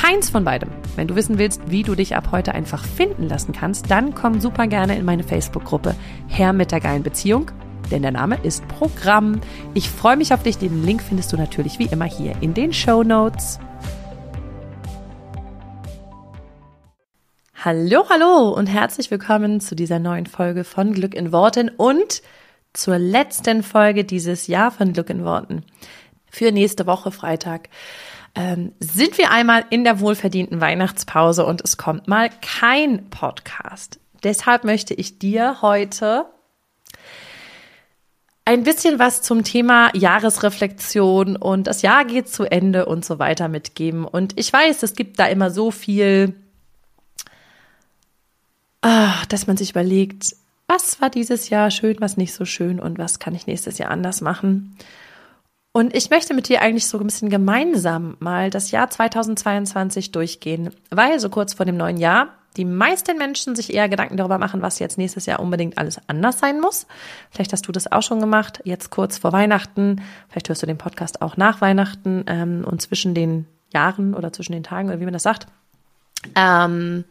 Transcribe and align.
keins 0.00 0.30
von 0.30 0.44
beidem. 0.44 0.70
Wenn 0.96 1.08
du 1.08 1.14
wissen 1.14 1.36
willst, 1.36 1.60
wie 1.66 1.82
du 1.82 1.94
dich 1.94 2.16
ab 2.16 2.28
heute 2.32 2.54
einfach 2.54 2.84
finden 2.84 3.28
lassen 3.28 3.52
kannst, 3.52 3.90
dann 3.90 4.14
komm 4.14 4.40
super 4.40 4.66
gerne 4.66 4.96
in 4.96 5.04
meine 5.04 5.22
Facebook-Gruppe 5.22 5.94
Herr 6.26 6.54
mit 6.54 6.72
der 6.72 6.80
geilen 6.80 7.02
Beziehung, 7.02 7.50
denn 7.90 8.00
der 8.00 8.10
Name 8.10 8.38
ist 8.42 8.66
Programm. 8.66 9.42
Ich 9.74 9.90
freue 9.90 10.16
mich 10.16 10.32
auf 10.32 10.42
dich. 10.42 10.56
Den 10.56 10.86
Link 10.86 11.02
findest 11.02 11.34
du 11.34 11.36
natürlich 11.36 11.78
wie 11.78 11.84
immer 11.84 12.06
hier 12.06 12.34
in 12.40 12.54
den 12.54 12.72
Show 12.72 13.02
Notes. 13.02 13.58
Hallo, 17.62 18.04
hallo 18.08 18.54
und 18.54 18.68
herzlich 18.68 19.10
willkommen 19.10 19.60
zu 19.60 19.74
dieser 19.76 19.98
neuen 19.98 20.24
Folge 20.24 20.64
von 20.64 20.94
Glück 20.94 21.14
in 21.14 21.30
Worten 21.30 21.68
und 21.68 22.22
zur 22.72 22.98
letzten 22.98 23.62
Folge 23.62 24.04
dieses 24.04 24.46
Jahr 24.46 24.70
von 24.70 24.94
Glück 24.94 25.10
in 25.10 25.26
Worten. 25.26 25.62
Für 26.30 26.52
nächste 26.52 26.86
Woche 26.86 27.10
Freitag 27.10 27.68
ähm, 28.34 28.72
sind 28.78 29.18
wir 29.18 29.30
einmal 29.30 29.64
in 29.70 29.84
der 29.84 30.00
wohlverdienten 30.00 30.60
Weihnachtspause 30.60 31.44
und 31.44 31.62
es 31.62 31.76
kommt 31.76 32.08
mal 32.08 32.30
kein 32.40 33.10
Podcast. 33.10 33.98
Deshalb 34.22 34.64
möchte 34.64 34.94
ich 34.94 35.18
dir 35.18 35.62
heute 35.62 36.26
ein 38.44 38.64
bisschen 38.64 38.98
was 38.98 39.22
zum 39.22 39.44
Thema 39.44 39.94
Jahresreflexion 39.94 41.36
und 41.36 41.66
das 41.66 41.82
Jahr 41.82 42.04
geht 42.04 42.28
zu 42.28 42.44
Ende 42.44 42.86
und 42.86 43.04
so 43.04 43.18
weiter 43.18 43.48
mitgeben. 43.48 44.04
Und 44.04 44.38
ich 44.38 44.52
weiß, 44.52 44.82
es 44.82 44.94
gibt 44.94 45.18
da 45.18 45.26
immer 45.26 45.50
so 45.50 45.70
viel, 45.70 46.34
ah, 48.82 49.14
dass 49.28 49.46
man 49.46 49.56
sich 49.56 49.70
überlegt, 49.70 50.34
was 50.66 51.00
war 51.00 51.10
dieses 51.10 51.48
Jahr 51.48 51.70
schön, 51.70 51.96
was 52.00 52.16
nicht 52.16 52.32
so 52.32 52.44
schön 52.44 52.80
und 52.80 52.98
was 52.98 53.18
kann 53.18 53.34
ich 53.34 53.46
nächstes 53.46 53.78
Jahr 53.78 53.90
anders 53.90 54.20
machen. 54.20 54.76
Und 55.72 55.94
ich 55.94 56.10
möchte 56.10 56.34
mit 56.34 56.48
dir 56.48 56.62
eigentlich 56.62 56.88
so 56.88 56.98
ein 56.98 57.06
bisschen 57.06 57.30
gemeinsam 57.30 58.16
mal 58.18 58.50
das 58.50 58.72
Jahr 58.72 58.90
2022 58.90 60.10
durchgehen, 60.10 60.70
weil 60.90 61.20
so 61.20 61.28
kurz 61.28 61.54
vor 61.54 61.64
dem 61.64 61.76
neuen 61.76 61.96
Jahr 61.96 62.28
die 62.56 62.64
meisten 62.64 63.16
Menschen 63.16 63.54
sich 63.54 63.72
eher 63.72 63.88
Gedanken 63.88 64.16
darüber 64.16 64.38
machen, 64.38 64.60
was 64.62 64.80
jetzt 64.80 64.98
nächstes 64.98 65.26
Jahr 65.26 65.38
unbedingt 65.38 65.78
alles 65.78 66.00
anders 66.08 66.40
sein 66.40 66.60
muss. 66.60 66.88
Vielleicht 67.30 67.52
hast 67.52 67.68
du 67.68 67.72
das 67.72 67.92
auch 67.92 68.02
schon 68.02 68.18
gemacht, 68.18 68.60
jetzt 68.64 68.90
kurz 68.90 69.18
vor 69.18 69.32
Weihnachten. 69.32 70.02
Vielleicht 70.28 70.48
hörst 70.48 70.62
du 70.62 70.66
den 70.66 70.78
Podcast 70.78 71.22
auch 71.22 71.36
nach 71.36 71.60
Weihnachten 71.60 72.24
ähm, 72.26 72.64
und 72.68 72.82
zwischen 72.82 73.14
den 73.14 73.46
Jahren 73.72 74.14
oder 74.14 74.32
zwischen 74.32 74.52
den 74.52 74.64
Tagen 74.64 74.88
oder 74.88 74.98
wie 74.98 75.04
man 75.04 75.12
das 75.12 75.22
sagt. 75.22 75.46
Ähm, 76.34 77.04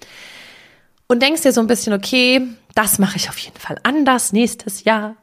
und 1.08 1.22
denkst 1.22 1.44
dir 1.44 1.54
so 1.54 1.62
ein 1.62 1.68
bisschen, 1.68 1.94
okay, 1.94 2.46
das 2.76 3.00
mache 3.00 3.16
ich 3.16 3.30
auf 3.30 3.38
jeden 3.38 3.58
Fall 3.58 3.78
anders 3.84 4.34
nächstes 4.34 4.84
Jahr. 4.84 5.16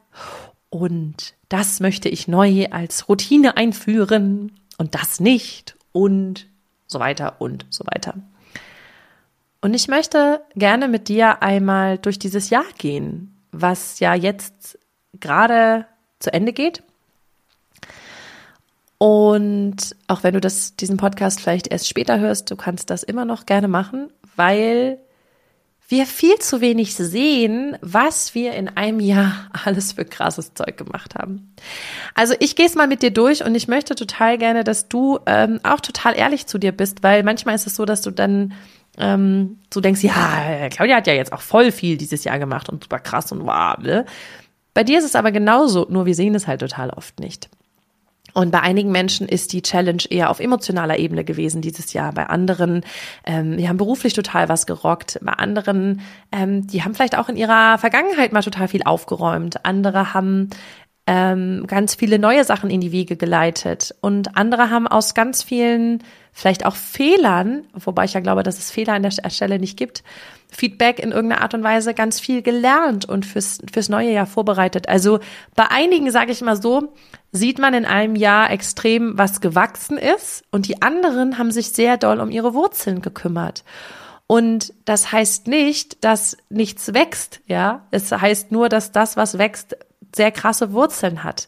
Und 0.77 1.33
das 1.49 1.79
möchte 1.79 2.07
ich 2.07 2.27
neu 2.27 2.67
als 2.69 3.09
Routine 3.09 3.57
einführen 3.57 4.51
und 4.77 4.93
das 4.93 5.19
nicht 5.19 5.75
und 5.91 6.45
so 6.85 6.99
weiter 6.99 7.41
und 7.41 7.65
so 7.71 7.83
weiter. 7.87 8.13
Und 9.59 9.73
ich 9.73 9.87
möchte 9.87 10.41
gerne 10.53 10.87
mit 10.87 11.07
dir 11.07 11.41
einmal 11.41 11.97
durch 11.97 12.19
dieses 12.19 12.51
Jahr 12.51 12.65
gehen, 12.77 13.35
was 13.51 13.99
ja 13.99 14.13
jetzt 14.13 14.77
gerade 15.19 15.87
zu 16.19 16.31
Ende 16.31 16.53
geht. 16.53 16.83
Und 18.99 19.95
auch 20.07 20.21
wenn 20.21 20.35
du 20.35 20.39
das, 20.39 20.75
diesen 20.75 20.97
Podcast 20.97 21.41
vielleicht 21.41 21.69
erst 21.69 21.87
später 21.87 22.19
hörst, 22.19 22.51
du 22.51 22.55
kannst 22.55 22.91
das 22.91 23.01
immer 23.01 23.25
noch 23.25 23.47
gerne 23.47 23.67
machen, 23.67 24.11
weil 24.35 24.99
wir 25.87 26.05
viel 26.05 26.37
zu 26.39 26.59
wenig 26.59 26.95
sehen, 26.95 27.77
was 27.81 28.35
wir 28.35 28.53
in 28.53 28.67
einem 28.67 28.99
Jahr 28.99 29.49
alles 29.65 29.93
für 29.93 30.05
krasses 30.05 30.53
Zeug 30.53 30.77
gemacht 30.77 31.15
haben. 31.15 31.53
Also 32.13 32.33
ich 32.39 32.55
gehe 32.55 32.65
es 32.65 32.75
mal 32.75 32.87
mit 32.87 33.01
dir 33.01 33.11
durch 33.11 33.43
und 33.45 33.55
ich 33.55 33.67
möchte 33.67 33.95
total 33.95 34.37
gerne, 34.37 34.63
dass 34.63 34.89
du 34.89 35.19
ähm, 35.25 35.59
auch 35.63 35.79
total 35.79 36.15
ehrlich 36.15 36.45
zu 36.47 36.57
dir 36.57 36.71
bist, 36.71 37.03
weil 37.03 37.23
manchmal 37.23 37.55
ist 37.55 37.67
es 37.67 37.75
so, 37.75 37.85
dass 37.85 38.01
du 38.01 38.11
dann 38.11 38.53
ähm, 38.97 39.59
so 39.73 39.79
denkst, 39.79 40.03
ja, 40.03 40.69
Claudia 40.69 40.97
hat 40.97 41.07
ja 41.07 41.13
jetzt 41.13 41.31
auch 41.31 41.41
voll 41.41 41.71
viel 41.71 41.97
dieses 41.97 42.23
Jahr 42.23 42.39
gemacht 42.39 42.67
und 42.67 42.83
super 42.83 42.99
krass 42.99 43.31
und 43.31 43.45
wow. 43.45 43.77
Ne? 43.77 44.05
Bei 44.73 44.83
dir 44.83 44.99
ist 44.99 45.05
es 45.05 45.15
aber 45.15 45.31
genauso, 45.31 45.87
nur 45.89 46.05
wir 46.05 46.15
sehen 46.15 46.35
es 46.35 46.47
halt 46.47 46.59
total 46.59 46.89
oft 46.89 47.19
nicht. 47.19 47.49
Und 48.37 48.51
bei 48.51 48.59
einigen 48.59 48.91
Menschen 48.91 49.27
ist 49.27 49.51
die 49.51 49.63
Challenge 49.63 50.03
eher 50.11 50.29
auf 50.29 50.39
emotionaler 50.39 50.99
Ebene 50.99 51.23
gewesen 51.23 51.63
dieses 51.63 51.93
Jahr. 51.93 52.11
Bei 52.11 52.27
anderen, 52.27 52.81
ähm, 53.25 53.57
die 53.57 53.67
haben 53.67 53.77
beruflich 53.77 54.13
total 54.13 54.47
was 54.47 54.67
gerockt. 54.67 55.17
Bei 55.23 55.31
anderen, 55.31 56.01
ähm, 56.31 56.67
die 56.67 56.83
haben 56.83 56.93
vielleicht 56.93 57.17
auch 57.17 57.29
in 57.29 57.35
ihrer 57.35 57.79
Vergangenheit 57.79 58.33
mal 58.33 58.43
total 58.43 58.67
viel 58.67 58.83
aufgeräumt. 58.83 59.65
Andere 59.65 60.13
haben 60.13 60.51
ähm, 61.07 61.65
ganz 61.67 61.95
viele 61.95 62.19
neue 62.19 62.43
Sachen 62.43 62.69
in 62.69 62.81
die 62.81 62.91
Wege 62.91 63.15
geleitet. 63.15 63.95
Und 64.01 64.37
andere 64.37 64.69
haben 64.69 64.87
aus 64.87 65.13
ganz 65.13 65.41
vielen, 65.41 66.03
vielleicht 66.33 66.65
auch 66.65 66.75
Fehlern, 66.75 67.63
wobei 67.73 68.03
ich 68.03 68.13
ja 68.13 68.19
glaube, 68.19 68.43
dass 68.43 68.59
es 68.59 68.69
Fehler 68.69 68.93
an 68.93 69.03
der 69.03 69.11
Stelle 69.29 69.57
nicht 69.57 69.77
gibt, 69.77 70.03
Feedback 70.49 70.99
in 70.99 71.11
irgendeiner 71.11 71.41
Art 71.41 71.53
und 71.53 71.63
Weise 71.63 71.93
ganz 71.93 72.19
viel 72.19 72.41
gelernt 72.41 73.05
und 73.05 73.25
fürs, 73.25 73.59
fürs 73.71 73.89
neue 73.89 74.11
Jahr 74.11 74.25
vorbereitet. 74.25 74.89
Also 74.89 75.19
bei 75.55 75.69
einigen, 75.69 76.11
sage 76.11 76.31
ich 76.31 76.41
mal 76.41 76.61
so, 76.61 76.93
sieht 77.31 77.57
man 77.57 77.73
in 77.73 77.85
einem 77.85 78.15
Jahr 78.15 78.51
extrem, 78.51 79.17
was 79.17 79.41
gewachsen 79.41 79.97
ist 79.97 80.43
und 80.51 80.67
die 80.67 80.81
anderen 80.81 81.37
haben 81.37 81.51
sich 81.51 81.69
sehr 81.69 81.97
doll 81.97 82.19
um 82.19 82.31
ihre 82.31 82.53
Wurzeln 82.53 83.01
gekümmert. 83.01 83.63
Und 84.27 84.73
das 84.83 85.13
heißt 85.13 85.47
nicht, 85.47 86.03
dass 86.03 86.35
nichts 86.49 86.93
wächst, 86.93 87.39
ja. 87.47 87.87
Es 87.91 88.11
heißt 88.11 88.51
nur, 88.51 88.67
dass 88.67 88.91
das, 88.91 89.15
was 89.15 89.37
wächst, 89.37 89.77
sehr 90.15 90.31
krasse 90.31 90.73
Wurzeln 90.73 91.23
hat. 91.23 91.47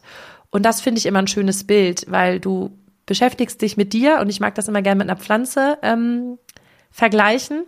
Und 0.50 0.64
das 0.64 0.80
finde 0.80 0.98
ich 0.98 1.06
immer 1.06 1.20
ein 1.20 1.28
schönes 1.28 1.64
Bild, 1.64 2.04
weil 2.08 2.40
du 2.40 2.76
beschäftigst 3.06 3.60
dich 3.62 3.76
mit 3.76 3.92
dir 3.92 4.18
und 4.20 4.28
ich 4.28 4.40
mag 4.40 4.54
das 4.54 4.68
immer 4.68 4.82
gerne 4.82 4.98
mit 4.98 5.10
einer 5.10 5.18
Pflanze 5.18 5.78
ähm, 5.82 6.38
vergleichen. 6.90 7.64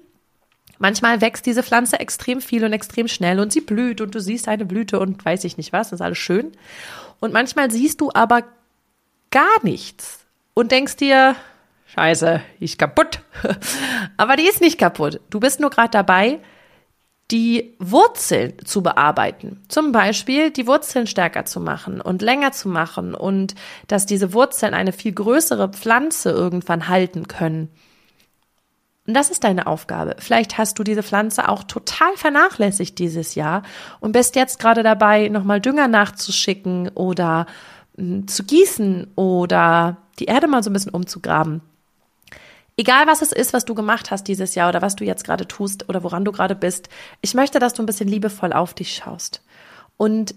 Manchmal 0.79 1.21
wächst 1.21 1.47
diese 1.47 1.63
Pflanze 1.63 2.01
extrem 2.01 2.41
viel 2.41 2.65
und 2.65 2.73
extrem 2.73 3.07
schnell 3.07 3.39
und 3.39 3.53
sie 3.53 3.61
blüht 3.61 4.01
und 4.01 4.15
du 4.15 4.21
siehst 4.21 4.49
eine 4.49 4.65
Blüte 4.65 4.99
und 4.99 5.25
weiß 5.25 5.45
ich 5.45 5.57
nicht 5.57 5.73
was, 5.73 5.91
das 5.91 6.01
ist 6.01 6.05
alles 6.05 6.19
schön. 6.19 6.53
Und 7.21 7.33
manchmal 7.33 7.71
siehst 7.71 8.01
du 8.01 8.11
aber 8.13 8.43
gar 9.31 9.63
nichts 9.63 10.21
und 10.55 10.73
denkst 10.73 10.97
dir, 10.97 11.37
scheiße, 11.87 12.41
ist 12.61 12.79
kaputt. 12.79 13.21
aber 14.17 14.37
die 14.37 14.49
ist 14.49 14.61
nicht 14.61 14.79
kaputt. 14.79 15.21
Du 15.31 15.41
bist 15.41 15.61
nur 15.61 15.71
gerade 15.71 15.91
dabei, 15.91 16.41
die 17.33 17.75
Wurzeln 17.79 18.53
zu 18.65 18.83
bearbeiten. 18.83 19.63
Zum 19.69 19.91
Beispiel 19.91 20.51
die 20.51 20.67
Wurzeln 20.67 21.07
stärker 21.07 21.47
zu 21.47 21.61
machen 21.61 22.01
und 22.01 22.21
länger 22.21 22.53
zu 22.53 22.69
machen 22.69 23.15
und 23.15 23.55
dass 23.89 24.05
diese 24.05 24.35
Wurzeln 24.35 24.75
eine 24.75 24.93
viel 24.93 25.13
größere 25.13 25.71
Pflanze 25.71 26.31
irgendwann 26.31 26.89
halten 26.89 27.29
können. 27.29 27.71
Und 29.07 29.15
das 29.15 29.31
ist 29.31 29.45
deine 29.45 29.67
Aufgabe. 29.67 30.17
Vielleicht 30.19 30.59
hast 30.59 30.79
du 30.79 30.85
diese 30.85 31.03
Pflanze 31.03 31.49
auch 31.49 31.65
total 31.65 32.15
vernachlässigt 32.17 32.99
dieses 32.99 33.35
Jahr 33.35 33.63
und 33.99 34.13
bist 34.13 34.37
jetzt 34.37 34.61
gerade 34.61 34.83
dabei, 34.83 35.29
nochmal 35.29 35.61
Dünger 35.61 35.89
nachzuschicken 35.89 36.91
oder 36.91 37.47
hm, 37.97 38.29
zu 38.29 38.45
gießen 38.45 39.11
oder 39.17 39.97
die 40.19 40.27
Erde 40.27 40.47
mal 40.47 40.63
so 40.63 40.71
ein 40.71 40.75
bisschen 40.75 40.95
umzugraben. 40.95 41.63
Egal 42.77 43.07
was 43.07 43.23
es 43.23 43.33
ist, 43.33 43.53
was 43.53 43.65
du 43.65 43.75
gemacht 43.75 44.11
hast 44.11 44.25
dieses 44.29 44.55
Jahr 44.55 44.69
oder 44.69 44.83
was 44.83 44.97
du 44.97 45.05
jetzt 45.05 45.25
gerade 45.25 45.47
tust 45.47 45.89
oder 45.89 46.03
woran 46.03 46.25
du 46.25 46.33
gerade 46.33 46.55
bist, 46.55 46.89
ich 47.21 47.35
möchte, 47.35 47.59
dass 47.59 47.75
du 47.75 47.83
ein 47.83 47.87
bisschen 47.87 48.09
liebevoll 48.09 48.53
auf 48.53 48.75
dich 48.75 48.95
schaust. 48.95 49.43
Und 49.97 50.35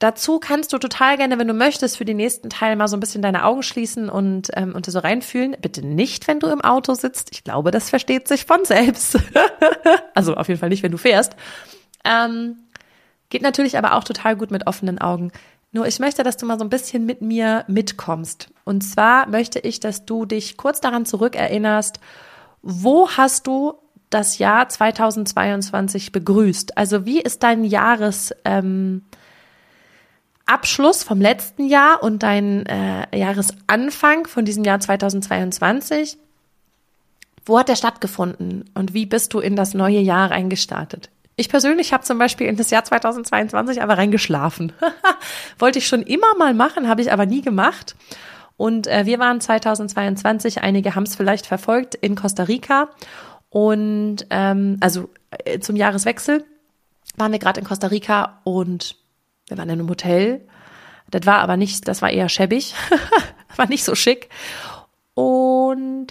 Dazu 0.00 0.40
kannst 0.40 0.72
du 0.72 0.78
total 0.78 1.18
gerne, 1.18 1.38
wenn 1.38 1.46
du 1.46 1.52
möchtest, 1.52 1.98
für 1.98 2.06
den 2.06 2.16
nächsten 2.16 2.48
Teil 2.48 2.74
mal 2.74 2.88
so 2.88 2.96
ein 2.96 3.00
bisschen 3.00 3.20
deine 3.20 3.44
Augen 3.44 3.62
schließen 3.62 4.08
und, 4.08 4.48
ähm, 4.54 4.74
und 4.74 4.86
so 4.86 4.98
reinfühlen. 4.98 5.54
Bitte 5.60 5.86
nicht, 5.86 6.26
wenn 6.26 6.40
du 6.40 6.46
im 6.46 6.62
Auto 6.62 6.94
sitzt. 6.94 7.28
Ich 7.32 7.44
glaube, 7.44 7.70
das 7.70 7.90
versteht 7.90 8.26
sich 8.26 8.46
von 8.46 8.64
selbst. 8.64 9.18
also 10.14 10.36
auf 10.36 10.48
jeden 10.48 10.58
Fall 10.58 10.70
nicht, 10.70 10.82
wenn 10.82 10.90
du 10.90 10.96
fährst. 10.96 11.36
Ähm, 12.02 12.56
geht 13.28 13.42
natürlich 13.42 13.76
aber 13.76 13.92
auch 13.94 14.02
total 14.02 14.36
gut 14.36 14.50
mit 14.50 14.66
offenen 14.66 14.98
Augen. 14.98 15.32
Nur 15.72 15.86
ich 15.86 16.00
möchte, 16.00 16.22
dass 16.22 16.36
du 16.36 16.46
mal 16.46 16.58
so 16.58 16.64
ein 16.64 16.70
bisschen 16.70 17.06
mit 17.06 17.22
mir 17.22 17.64
mitkommst. 17.68 18.48
Und 18.64 18.82
zwar 18.82 19.28
möchte 19.28 19.60
ich, 19.60 19.78
dass 19.78 20.04
du 20.04 20.24
dich 20.24 20.56
kurz 20.56 20.80
daran 20.80 21.06
zurückerinnerst, 21.06 22.00
wo 22.62 23.08
hast 23.08 23.46
du 23.46 23.74
das 24.10 24.38
Jahr 24.38 24.68
2022 24.68 26.10
begrüßt? 26.10 26.76
Also 26.76 27.06
wie 27.06 27.20
ist 27.20 27.42
dein 27.44 27.62
Jahres, 27.62 28.34
ähm, 28.44 29.02
Abschluss 30.50 31.04
vom 31.04 31.20
letzten 31.20 31.68
Jahr 31.68 32.02
und 32.02 32.24
dein 32.24 32.66
äh, 32.66 33.16
Jahresanfang 33.16 34.26
von 34.26 34.44
diesem 34.44 34.64
Jahr 34.64 34.80
2022. 34.80 36.18
Wo 37.46 37.58
hat 37.58 37.68
der 37.68 37.76
stattgefunden 37.76 38.64
und 38.74 38.92
wie 38.92 39.06
bist 39.06 39.32
du 39.32 39.38
in 39.38 39.54
das 39.54 39.74
neue 39.74 40.00
Jahr 40.00 40.32
reingestartet? 40.32 41.10
Ich 41.40 41.48
persönlich 41.48 41.94
habe 41.94 42.04
zum 42.04 42.18
Beispiel 42.18 42.48
in 42.48 42.56
das 42.56 42.68
Jahr 42.68 42.84
2022 42.84 43.80
aber 43.80 43.96
reingeschlafen. 43.96 44.74
Wollte 45.58 45.78
ich 45.78 45.86
schon 45.86 46.02
immer 46.02 46.34
mal 46.36 46.52
machen, 46.52 46.86
habe 46.86 47.00
ich 47.00 47.14
aber 47.14 47.24
nie 47.24 47.40
gemacht. 47.40 47.96
Und 48.58 48.86
äh, 48.86 49.06
wir 49.06 49.18
waren 49.18 49.40
2022, 49.40 50.60
einige 50.60 50.94
haben 50.94 51.04
es 51.04 51.16
vielleicht 51.16 51.46
verfolgt, 51.46 51.94
in 51.94 52.14
Costa 52.14 52.42
Rica. 52.42 52.90
Und 53.48 54.26
ähm, 54.28 54.76
also 54.80 55.08
äh, 55.30 55.60
zum 55.60 55.76
Jahreswechsel 55.76 56.44
waren 57.16 57.32
wir 57.32 57.38
gerade 57.38 57.60
in 57.60 57.66
Costa 57.66 57.86
Rica 57.86 58.42
und 58.44 58.96
wir 59.48 59.56
waren 59.56 59.70
in 59.70 59.80
einem 59.80 59.88
Hotel. 59.88 60.46
Das 61.10 61.24
war 61.24 61.38
aber 61.38 61.56
nicht, 61.56 61.88
das 61.88 62.02
war 62.02 62.10
eher 62.10 62.28
schäbig. 62.28 62.74
war 63.56 63.66
nicht 63.66 63.84
so 63.84 63.94
schick. 63.94 64.28
Und 65.14 66.08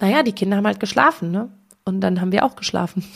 naja, 0.00 0.24
die 0.24 0.32
Kinder 0.32 0.56
haben 0.56 0.66
halt 0.66 0.80
geschlafen, 0.80 1.30
ne? 1.30 1.48
Und 1.84 2.00
dann 2.00 2.20
haben 2.20 2.32
wir 2.32 2.44
auch 2.44 2.56
geschlafen. 2.56 3.04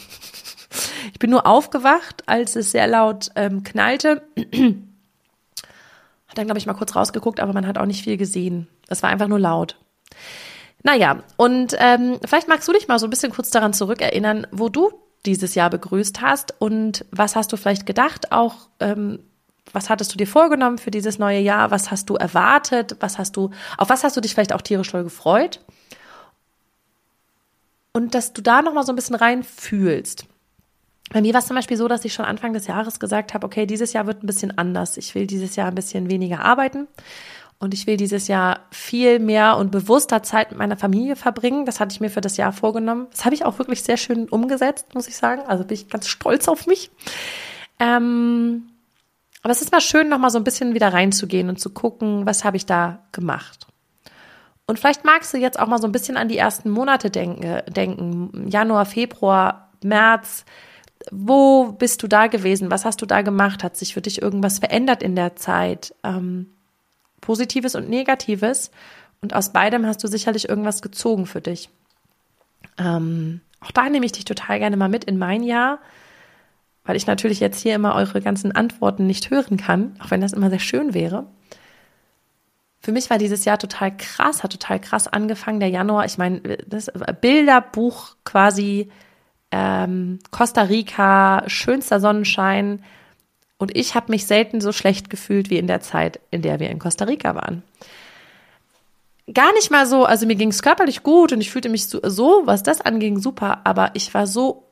ich 1.13 1.19
bin 1.19 1.31
nur 1.31 1.47
aufgewacht, 1.47 2.23
als 2.27 2.57
es 2.57 2.73
sehr 2.73 2.87
laut 2.87 3.31
ähm, 3.35 3.63
knallte. 3.65 4.23
hat 6.29 6.37
dann, 6.37 6.47
glaube 6.47 6.59
ich, 6.59 6.67
mal 6.67 6.75
kurz 6.75 6.95
rausgeguckt, 6.95 7.41
aber 7.41 7.53
man 7.53 7.67
hat 7.67 7.79
auch 7.79 7.87
nicht 7.87 8.05
viel 8.05 8.17
gesehen. 8.17 8.69
Es 8.89 9.03
war 9.03 9.11
einfach 9.11 9.29
nur 9.29 9.41
laut. 9.41 9.77
Naja, 10.83 11.23
und 11.37 11.75
ähm, 11.79 12.19
vielleicht 12.25 12.49
magst 12.49 12.69
du 12.69 12.73
dich 12.73 12.89
mal 12.89 12.99
so 12.99 13.07
ein 13.07 13.11
bisschen 13.11 13.33
kurz 13.33 13.51
daran 13.51 13.73
zurückerinnern, 13.73 14.47
wo 14.53 14.69
du 14.69 14.93
dieses 15.27 15.55
Jahr 15.55 15.71
begrüßt 15.71 16.21
hast 16.21 16.55
und 16.61 17.05
was 17.11 17.35
hast 17.35 17.53
du 17.53 17.57
vielleicht 17.57 17.87
gedacht, 17.87 18.31
auch 18.31 18.69
ähm, 18.79 19.19
was 19.73 19.91
hattest 19.91 20.13
du 20.13 20.17
dir 20.17 20.27
vorgenommen 20.27 20.79
für 20.79 20.91
dieses 20.91 21.19
neue 21.19 21.41
Jahr? 21.41 21.71
Was 21.71 21.91
hast 21.91 22.09
du 22.09 22.15
erwartet? 22.15 22.97
Was 23.01 23.19
hast 23.19 23.37
du, 23.37 23.51
auf 23.77 23.89
was 23.89 24.05
hast 24.05 24.17
du 24.17 24.21
dich 24.21 24.33
vielleicht 24.33 24.53
auch 24.53 24.63
tierisch 24.63 24.91
toll 24.91 25.05
gefreut? 25.05 25.61
Und 27.93 28.15
dass 28.15 28.33
du 28.33 28.43
da 28.43 28.63
nochmal 28.63 28.85
so 28.85 28.93
ein 28.93 28.97
bisschen 28.97 29.17
reinfühlst. 29.17 30.27
Bei 31.11 31.21
mir 31.21 31.33
war 31.33 31.41
es 31.41 31.47
zum 31.47 31.57
Beispiel 31.57 31.77
so, 31.77 31.89
dass 31.89 32.05
ich 32.05 32.13
schon 32.13 32.25
Anfang 32.25 32.53
des 32.53 32.67
Jahres 32.67 33.01
gesagt 33.01 33.35
habe, 33.35 33.47
okay, 33.47 33.67
dieses 33.67 33.93
Jahr 33.93 34.07
wird 34.07 34.23
ein 34.23 34.27
bisschen 34.27 34.57
anders. 34.59 34.97
Ich 34.97 35.15
will 35.15 35.27
dieses 35.27 35.57
Jahr 35.57 35.69
ein 35.69 35.75
bisschen 35.75 36.11
weniger 36.11 36.41
arbeiten 36.41 36.87
und 37.59 37.75
ich 37.75 37.87
will 37.87 37.97
dieses 37.97 38.29
Jahr 38.29 38.61
viel 38.71 39.19
mehr 39.19 39.57
und 39.57 39.71
bewusster 39.71 40.23
Zeit 40.23 40.51
mit 40.51 40.59
meiner 40.59 40.77
Familie 40.77 41.17
verbringen. 41.17 41.67
Das 41.67 41.81
hatte 41.81 41.93
ich 41.93 42.01
mir 42.01 42.11
für 42.11 42.21
das 42.21 42.37
Jahr 42.37 42.53
vorgenommen. 42.53 43.09
Das 43.11 43.25
habe 43.25 43.35
ich 43.35 43.45
auch 43.45 43.59
wirklich 43.59 43.83
sehr 43.83 43.97
schön 43.97 44.29
umgesetzt, 44.29 44.95
muss 44.95 45.09
ich 45.09 45.17
sagen. 45.17 45.43
Also 45.47 45.65
bin 45.65 45.75
ich 45.75 45.89
ganz 45.89 46.07
stolz 46.07 46.47
auf 46.47 46.67
mich. 46.67 46.91
Ähm, 47.81 48.69
aber 49.43 49.53
es 49.53 49.63
ist 49.63 49.73
mal 49.73 49.81
schön, 49.81 50.09
noch 50.09 50.19
mal 50.19 50.31
so 50.31 50.39
ein 50.39 50.45
bisschen 50.45 50.75
wieder 50.75 50.93
reinzugehen 50.93 51.49
und 51.49 51.59
zu 51.59 51.71
gucken, 51.71 52.27
was 52.27 52.45
habe 52.45 52.57
ich 52.57 52.67
da 52.67 53.01
gemacht. 53.13 53.67
Und 54.67 54.79
vielleicht 54.79 55.05
magst 55.05 55.33
du 55.33 55.39
jetzt 55.39 55.59
auch 55.59 55.67
mal 55.67 55.79
so 55.79 55.89
ein 55.89 55.93
bisschen 55.93 56.17
an 56.17 56.29
die 56.29 56.37
ersten 56.37 56.71
Monate 56.71 57.11
denken, 57.11 57.63
denken. 57.73 58.49
Januar, 58.49 58.85
Februar, 58.85 59.71
März. 59.83 60.45
Wo 61.11 61.73
bist 61.73 62.03
du 62.03 62.09
da 62.09 62.27
gewesen? 62.27 62.71
Was 62.71 62.85
hast 62.85 63.03
du 63.03 63.07
da 63.07 63.23
gemacht? 63.23 63.63
Hat 63.63 63.77
sich 63.77 63.95
für 63.95 64.03
dich 64.03 64.23
irgendwas 64.23 64.59
verändert 64.59 65.03
in 65.03 65.17
der 65.17 65.37
Zeit? 65.37 65.95
Ähm, 66.05 66.51
Positives 67.21 67.75
und 67.75 67.89
Negatives. 67.89 68.71
Und 69.21 69.35
aus 69.35 69.53
beidem 69.53 69.87
hast 69.87 70.03
du 70.05 70.09
sicherlich 70.09 70.49
irgendwas 70.49 70.83
gezogen 70.83 71.27
für 71.27 71.41
dich. 71.41 71.71
Ähm, 72.79 73.41
auch 73.61 73.73
da 73.73 73.89
nehme 73.89 74.07
ich 74.07 74.13
dich 74.13 74.25
total 74.25 74.59
gerne 74.59 74.77
mal 74.77 74.89
mit 74.89 75.05
in 75.05 75.19
mein 75.19 75.43
Jahr 75.43 75.81
weil 76.89 76.97
ich 76.97 77.07
natürlich 77.07 77.39
jetzt 77.39 77.61
hier 77.61 77.75
immer 77.75 77.95
eure 77.95 78.23
ganzen 78.23 78.51
Antworten 78.51 79.07
nicht 79.07 79.29
hören 79.29 79.59
kann, 79.59 79.95
auch 80.03 80.11
wenn 80.11 80.23
das 80.23 80.33
immer 80.33 80.49
sehr 80.49 80.59
schön 80.59 80.95
wäre. 80.95 81.27
Für 82.81 82.93
mich 82.93 83.11
war 83.11 83.19
dieses 83.19 83.45
Jahr 83.45 83.59
total 83.59 83.95
krass, 83.95 84.43
hat 84.43 84.53
total 84.53 84.81
krass 84.81 85.07
angefangen, 85.07 85.61
der 85.61 85.69
Januar. 85.69 86.07
Ich 86.07 86.17
meine, 86.17 86.41
das 86.67 86.91
Bilderbuch 87.21 88.17
quasi 88.25 88.89
ähm, 89.51 90.19
Costa 90.31 90.63
Rica, 90.63 91.45
schönster 91.47 92.01
Sonnenschein. 92.01 92.85
Und 93.59 93.77
ich 93.77 93.95
habe 93.95 94.13
mich 94.13 94.27
selten 94.27 94.61
so 94.61 94.73
schlecht 94.73 95.11
gefühlt 95.11 95.51
wie 95.51 95.59
in 95.59 95.67
der 95.67 95.81
Zeit, 95.81 96.21
in 96.31 96.43
der 96.43 96.61
wir 96.61 96.71
in 96.71 96.79
Costa 96.79 97.05
Rica 97.05 97.35
waren. 97.35 97.63
Gar 99.33 99.53
nicht 99.55 99.71
mal 99.71 99.87
so, 99.87 100.05
also 100.05 100.27
mir 100.27 100.37
ging 100.37 100.51
es 100.51 100.63
körperlich 100.63 101.03
gut 101.03 101.33
und 101.33 101.41
ich 101.41 101.51
fühlte 101.51 101.69
mich 101.69 101.87
so, 101.87 102.01
so, 102.05 102.43
was 102.45 102.63
das 102.63 102.81
anging, 102.81 103.19
super, 103.19 103.61
aber 103.65 103.91
ich 103.95 104.15
war 104.15 104.27
so 104.27 104.65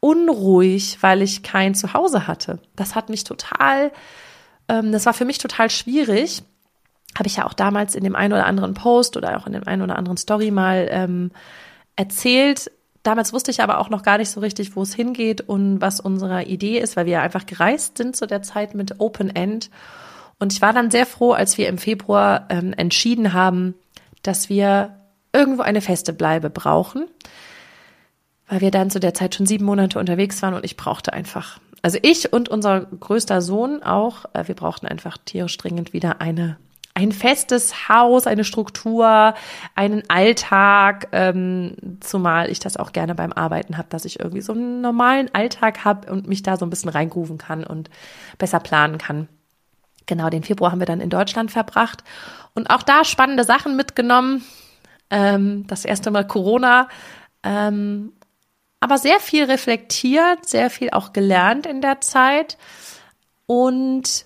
unruhig, 0.00 0.98
weil 1.02 1.22
ich 1.22 1.42
kein 1.42 1.74
Zuhause 1.74 2.26
hatte. 2.26 2.58
Das 2.74 2.94
hat 2.94 3.08
mich 3.08 3.24
total, 3.24 3.92
ähm, 4.68 4.92
das 4.92 5.06
war 5.06 5.14
für 5.14 5.24
mich 5.24 5.38
total 5.38 5.70
schwierig. 5.70 6.42
Habe 7.16 7.26
ich 7.26 7.36
ja 7.36 7.46
auch 7.46 7.54
damals 7.54 7.94
in 7.94 8.04
dem 8.04 8.16
einen 8.16 8.32
oder 8.32 8.46
anderen 8.46 8.74
Post 8.74 9.16
oder 9.16 9.36
auch 9.36 9.46
in 9.46 9.52
dem 9.52 9.66
einen 9.66 9.82
oder 9.82 9.96
anderen 9.96 10.16
Story 10.16 10.50
mal 10.50 10.88
ähm, 10.90 11.30
erzählt. 11.96 12.70
Damals 13.02 13.32
wusste 13.32 13.50
ich 13.50 13.62
aber 13.62 13.78
auch 13.78 13.88
noch 13.88 14.02
gar 14.02 14.18
nicht 14.18 14.30
so 14.30 14.40
richtig, 14.40 14.76
wo 14.76 14.82
es 14.82 14.94
hingeht 14.94 15.40
und 15.40 15.80
was 15.80 16.00
unsere 16.00 16.44
Idee 16.44 16.78
ist, 16.78 16.96
weil 16.96 17.06
wir 17.06 17.22
einfach 17.22 17.46
gereist 17.46 17.98
sind 17.98 18.16
zu 18.16 18.26
der 18.26 18.42
Zeit 18.42 18.74
mit 18.74 19.00
Open 19.00 19.34
End. 19.34 19.70
Und 20.38 20.52
ich 20.52 20.60
war 20.60 20.72
dann 20.72 20.90
sehr 20.90 21.06
froh, 21.06 21.32
als 21.32 21.58
wir 21.58 21.68
im 21.68 21.78
Februar 21.78 22.46
ähm, 22.50 22.72
entschieden 22.74 23.32
haben, 23.32 23.74
dass 24.22 24.48
wir 24.48 24.96
irgendwo 25.32 25.62
eine 25.62 25.80
feste 25.80 26.12
Bleibe 26.12 26.50
brauchen 26.50 27.06
weil 28.50 28.60
wir 28.60 28.70
dann 28.72 28.90
zu 28.90 29.00
der 29.00 29.14
Zeit 29.14 29.34
schon 29.34 29.46
sieben 29.46 29.64
Monate 29.64 29.98
unterwegs 29.98 30.42
waren 30.42 30.54
und 30.54 30.64
ich 30.64 30.76
brauchte 30.76 31.12
einfach, 31.12 31.60
also 31.82 31.98
ich 32.02 32.32
und 32.32 32.48
unser 32.48 32.80
größter 32.80 33.40
Sohn 33.40 33.82
auch, 33.82 34.24
äh, 34.34 34.46
wir 34.48 34.56
brauchten 34.56 34.86
einfach 34.86 35.16
tierisch 35.24 35.56
dringend 35.56 35.92
wieder 35.92 36.20
eine 36.20 36.58
ein 36.94 37.12
festes 37.12 37.88
Haus, 37.88 38.26
eine 38.26 38.44
Struktur, 38.44 39.34
einen 39.74 40.02
Alltag, 40.08 41.08
ähm, 41.12 41.76
zumal 42.00 42.50
ich 42.50 42.58
das 42.58 42.76
auch 42.76 42.92
gerne 42.92 43.14
beim 43.14 43.32
Arbeiten 43.32 43.78
habe, 43.78 43.88
dass 43.90 44.04
ich 44.04 44.20
irgendwie 44.20 44.42
so 44.42 44.52
einen 44.52 44.80
normalen 44.80 45.32
Alltag 45.34 45.84
habe 45.84 46.10
und 46.10 46.26
mich 46.26 46.42
da 46.42 46.56
so 46.56 46.66
ein 46.66 46.70
bisschen 46.70 46.90
reingrooven 46.90 47.38
kann 47.38 47.64
und 47.64 47.90
besser 48.38 48.60
planen 48.60 48.98
kann. 48.98 49.28
Genau, 50.06 50.28
den 50.30 50.42
Februar 50.42 50.72
haben 50.72 50.80
wir 50.80 50.86
dann 50.86 51.00
in 51.00 51.10
Deutschland 51.10 51.50
verbracht 51.50 52.02
und 52.54 52.68
auch 52.70 52.82
da 52.82 53.04
spannende 53.04 53.44
Sachen 53.44 53.76
mitgenommen. 53.76 54.44
Ähm, 55.10 55.66
das 55.68 55.84
erste 55.84 56.10
Mal 56.10 56.26
Corona 56.26 56.88
ähm, 57.42 58.12
aber 58.80 58.96
sehr 58.96 59.20
viel 59.20 59.44
reflektiert, 59.44 60.48
sehr 60.48 60.70
viel 60.70 60.90
auch 60.90 61.12
gelernt 61.12 61.66
in 61.66 61.80
der 61.82 62.00
Zeit. 62.00 62.56
Und 63.46 64.24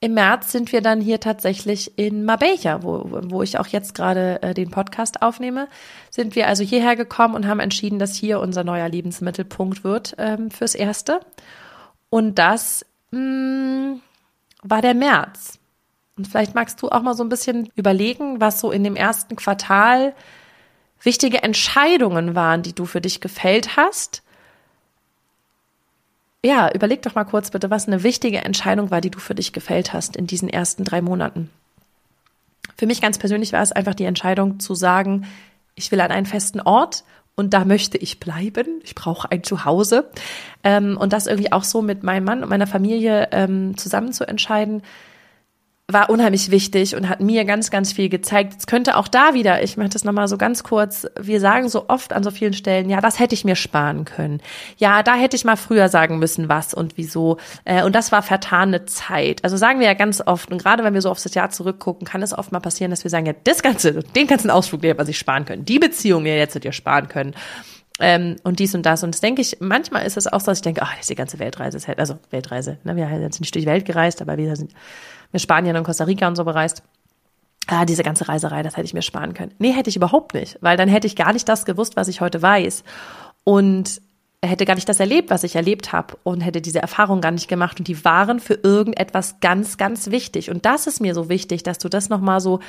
im 0.00 0.14
März 0.14 0.50
sind 0.50 0.72
wir 0.72 0.80
dann 0.80 1.02
hier 1.02 1.20
tatsächlich 1.20 1.98
in 1.98 2.24
Marbella, 2.24 2.82
wo, 2.82 3.06
wo 3.10 3.42
ich 3.42 3.58
auch 3.58 3.66
jetzt 3.66 3.94
gerade 3.94 4.42
äh, 4.42 4.54
den 4.54 4.70
Podcast 4.70 5.20
aufnehme. 5.20 5.68
Sind 6.08 6.34
wir 6.34 6.48
also 6.48 6.64
hierher 6.64 6.96
gekommen 6.96 7.34
und 7.34 7.46
haben 7.46 7.60
entschieden, 7.60 7.98
dass 7.98 8.14
hier 8.14 8.40
unser 8.40 8.64
neuer 8.64 8.88
Lebensmittelpunkt 8.88 9.84
wird 9.84 10.14
ähm, 10.16 10.50
fürs 10.50 10.74
Erste. 10.74 11.20
Und 12.08 12.38
das 12.38 12.86
mh, 13.10 13.20
mm, 13.20 14.00
war 14.62 14.80
der 14.80 14.94
März. 14.94 15.58
Und 16.16 16.26
vielleicht 16.26 16.54
magst 16.54 16.80
du 16.80 16.88
auch 16.88 17.02
mal 17.02 17.14
so 17.14 17.22
ein 17.22 17.28
bisschen 17.28 17.70
überlegen, 17.74 18.40
was 18.40 18.58
so 18.60 18.70
in 18.70 18.84
dem 18.84 18.96
ersten 18.96 19.36
Quartal 19.36 20.14
wichtige 21.02 21.42
Entscheidungen 21.42 22.34
waren, 22.34 22.62
die 22.62 22.74
du 22.74 22.86
für 22.86 23.02
dich 23.02 23.20
gefällt 23.20 23.76
hast. 23.76 24.22
Ja, 26.44 26.70
überleg 26.72 27.02
doch 27.02 27.14
mal 27.14 27.24
kurz 27.24 27.50
bitte, 27.50 27.70
was 27.70 27.86
eine 27.86 28.02
wichtige 28.02 28.38
Entscheidung 28.38 28.90
war, 28.90 29.00
die 29.00 29.10
du 29.10 29.18
für 29.18 29.34
dich 29.34 29.52
gefällt 29.52 29.92
hast 29.92 30.16
in 30.16 30.26
diesen 30.26 30.48
ersten 30.48 30.84
drei 30.84 31.02
Monaten. 31.02 31.50
Für 32.76 32.86
mich 32.86 33.02
ganz 33.02 33.18
persönlich 33.18 33.52
war 33.52 33.62
es 33.62 33.72
einfach 33.72 33.94
die 33.94 34.04
Entscheidung 34.04 34.58
zu 34.58 34.74
sagen, 34.74 35.26
ich 35.74 35.92
will 35.92 36.00
an 36.00 36.10
einen 36.10 36.24
festen 36.24 36.60
Ort 36.60 37.04
und 37.36 37.52
da 37.52 37.64
möchte 37.66 37.98
ich 37.98 38.20
bleiben. 38.20 38.80
Ich 38.84 38.94
brauche 38.94 39.30
ein 39.30 39.42
Zuhause. 39.42 40.10
Ähm, 40.64 40.96
und 40.98 41.12
das 41.12 41.26
irgendwie 41.26 41.52
auch 41.52 41.64
so 41.64 41.82
mit 41.82 42.02
meinem 42.02 42.24
Mann 42.24 42.42
und 42.42 42.48
meiner 42.48 42.66
Familie 42.66 43.28
ähm, 43.32 43.76
zusammen 43.76 44.12
zu 44.12 44.26
entscheiden, 44.26 44.82
war 45.92 46.10
unheimlich 46.10 46.50
wichtig 46.50 46.94
und 46.96 47.08
hat 47.08 47.20
mir 47.20 47.44
ganz, 47.44 47.70
ganz 47.70 47.92
viel 47.92 48.08
gezeigt. 48.08 48.54
Es 48.58 48.66
könnte 48.66 48.96
auch 48.96 49.08
da 49.08 49.34
wieder, 49.34 49.62
ich 49.62 49.76
mache 49.76 49.90
das 49.90 50.04
nochmal 50.04 50.28
so 50.28 50.36
ganz 50.36 50.62
kurz, 50.62 51.06
wir 51.18 51.40
sagen 51.40 51.68
so 51.68 51.88
oft 51.88 52.12
an 52.12 52.22
so 52.22 52.30
vielen 52.30 52.52
Stellen, 52.52 52.90
ja, 52.90 53.00
das 53.00 53.18
hätte 53.18 53.34
ich 53.34 53.44
mir 53.44 53.56
sparen 53.56 54.04
können. 54.04 54.40
Ja, 54.76 55.02
da 55.02 55.14
hätte 55.14 55.36
ich 55.36 55.44
mal 55.44 55.56
früher 55.56 55.88
sagen 55.88 56.18
müssen, 56.18 56.48
was 56.48 56.74
und 56.74 56.96
wieso. 56.96 57.38
Äh, 57.64 57.84
und 57.84 57.94
das 57.94 58.12
war 58.12 58.22
vertane 58.22 58.84
Zeit. 58.86 59.44
Also 59.44 59.56
sagen 59.56 59.80
wir 59.80 59.86
ja 59.86 59.94
ganz 59.94 60.22
oft, 60.24 60.50
und 60.50 60.62
gerade 60.62 60.84
wenn 60.84 60.94
wir 60.94 61.02
so 61.02 61.10
auf 61.10 61.22
das 61.22 61.34
Jahr 61.34 61.50
zurückgucken, 61.50 62.06
kann 62.06 62.22
es 62.22 62.36
oft 62.36 62.52
mal 62.52 62.60
passieren, 62.60 62.90
dass 62.90 63.04
wir 63.04 63.10
sagen, 63.10 63.26
ja, 63.26 63.34
das 63.44 63.62
Ganze, 63.62 64.02
den 64.02 64.26
ganzen 64.26 64.50
Ausflug, 64.50 64.82
den 64.82 64.88
hätte 64.88 64.98
man 64.98 65.06
sich 65.06 65.18
sparen 65.18 65.44
können. 65.44 65.64
Die 65.64 65.78
Beziehung, 65.78 66.24
die 66.24 66.30
jetzt 66.30 66.54
hätte 66.54 66.68
ihr 66.68 66.72
sparen 66.72 67.08
können. 67.08 67.34
Ähm, 68.00 68.36
und 68.42 68.58
dies 68.58 68.74
und 68.74 68.84
das. 68.84 69.02
Und 69.02 69.14
das 69.14 69.20
denke 69.20 69.42
ich, 69.42 69.58
manchmal 69.60 70.06
ist 70.06 70.16
es 70.16 70.26
auch 70.26 70.40
so, 70.40 70.46
dass 70.46 70.58
ich 70.58 70.62
denke, 70.62 70.82
ach, 70.82 70.94
die 70.98 71.14
ganze 71.14 71.38
Weltreise 71.38 71.76
ist 71.76 71.88
halt, 71.88 71.98
also 71.98 72.18
Weltreise, 72.30 72.78
ne? 72.84 72.96
wir 72.96 73.08
sind 73.08 73.40
nicht 73.40 73.54
durch 73.54 73.64
die 73.64 73.70
Welt 73.70 73.84
gereist, 73.84 74.20
aber 74.22 74.36
wir 74.36 74.56
sind 74.56 74.72
mit 75.32 75.42
Spanien 75.42 75.76
und 75.76 75.84
Costa 75.84 76.04
Rica 76.04 76.26
und 76.26 76.36
so 76.36 76.44
bereist. 76.44 76.82
Ah, 77.66 77.84
diese 77.84 78.02
ganze 78.02 78.26
Reiserei, 78.26 78.62
das 78.62 78.76
hätte 78.76 78.86
ich 78.86 78.94
mir 78.94 79.02
sparen 79.02 79.34
können. 79.34 79.52
Nee, 79.58 79.72
hätte 79.72 79.90
ich 79.90 79.96
überhaupt 79.96 80.34
nicht, 80.34 80.58
weil 80.60 80.76
dann 80.76 80.88
hätte 80.88 81.06
ich 81.06 81.14
gar 81.14 81.32
nicht 81.32 81.48
das 81.48 81.64
gewusst, 81.64 81.94
was 81.94 82.08
ich 82.08 82.20
heute 82.20 82.42
weiß. 82.42 82.82
Und 83.44 84.00
hätte 84.44 84.64
gar 84.64 84.74
nicht 84.74 84.88
das 84.88 85.00
erlebt, 85.00 85.30
was 85.30 85.44
ich 85.44 85.54
erlebt 85.54 85.92
habe 85.92 86.16
und 86.22 86.40
hätte 86.40 86.62
diese 86.62 86.80
Erfahrung 86.80 87.20
gar 87.20 87.30
nicht 87.30 87.48
gemacht 87.48 87.78
und 87.78 87.88
die 87.88 88.04
waren 88.04 88.40
für 88.40 88.54
irgendetwas 88.54 89.40
ganz, 89.40 89.76
ganz 89.76 90.10
wichtig. 90.10 90.50
Und 90.50 90.64
das 90.64 90.86
ist 90.86 91.00
mir 91.00 91.14
so 91.14 91.28
wichtig, 91.28 91.62
dass 91.62 91.78
du 91.78 91.88
das 91.88 92.08
nochmal 92.08 92.40
so 92.40 92.60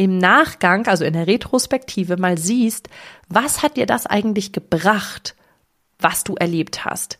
im 0.00 0.16
Nachgang, 0.16 0.86
also 0.86 1.04
in 1.04 1.12
der 1.12 1.26
Retrospektive 1.26 2.16
mal 2.16 2.38
siehst, 2.38 2.88
was 3.28 3.62
hat 3.62 3.76
dir 3.76 3.84
das 3.84 4.06
eigentlich 4.06 4.50
gebracht, 4.50 5.36
was 5.98 6.24
du 6.24 6.36
erlebt 6.36 6.86
hast? 6.86 7.18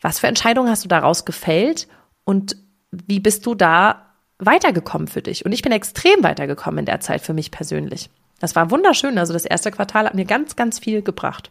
Was 0.00 0.20
für 0.20 0.28
Entscheidungen 0.28 0.70
hast 0.70 0.84
du 0.84 0.88
daraus 0.88 1.24
gefällt 1.24 1.88
und 2.22 2.54
wie 2.92 3.18
bist 3.18 3.46
du 3.46 3.56
da 3.56 4.12
weitergekommen 4.38 5.08
für 5.08 5.22
dich? 5.22 5.44
Und 5.44 5.50
ich 5.50 5.62
bin 5.62 5.72
extrem 5.72 6.22
weitergekommen 6.22 6.78
in 6.78 6.86
der 6.86 7.00
Zeit 7.00 7.20
für 7.22 7.34
mich 7.34 7.50
persönlich. 7.50 8.10
Das 8.38 8.54
war 8.54 8.70
wunderschön. 8.70 9.18
Also 9.18 9.32
das 9.32 9.44
erste 9.44 9.72
Quartal 9.72 10.06
hat 10.06 10.14
mir 10.14 10.24
ganz, 10.24 10.54
ganz 10.54 10.78
viel 10.78 11.02
gebracht. 11.02 11.50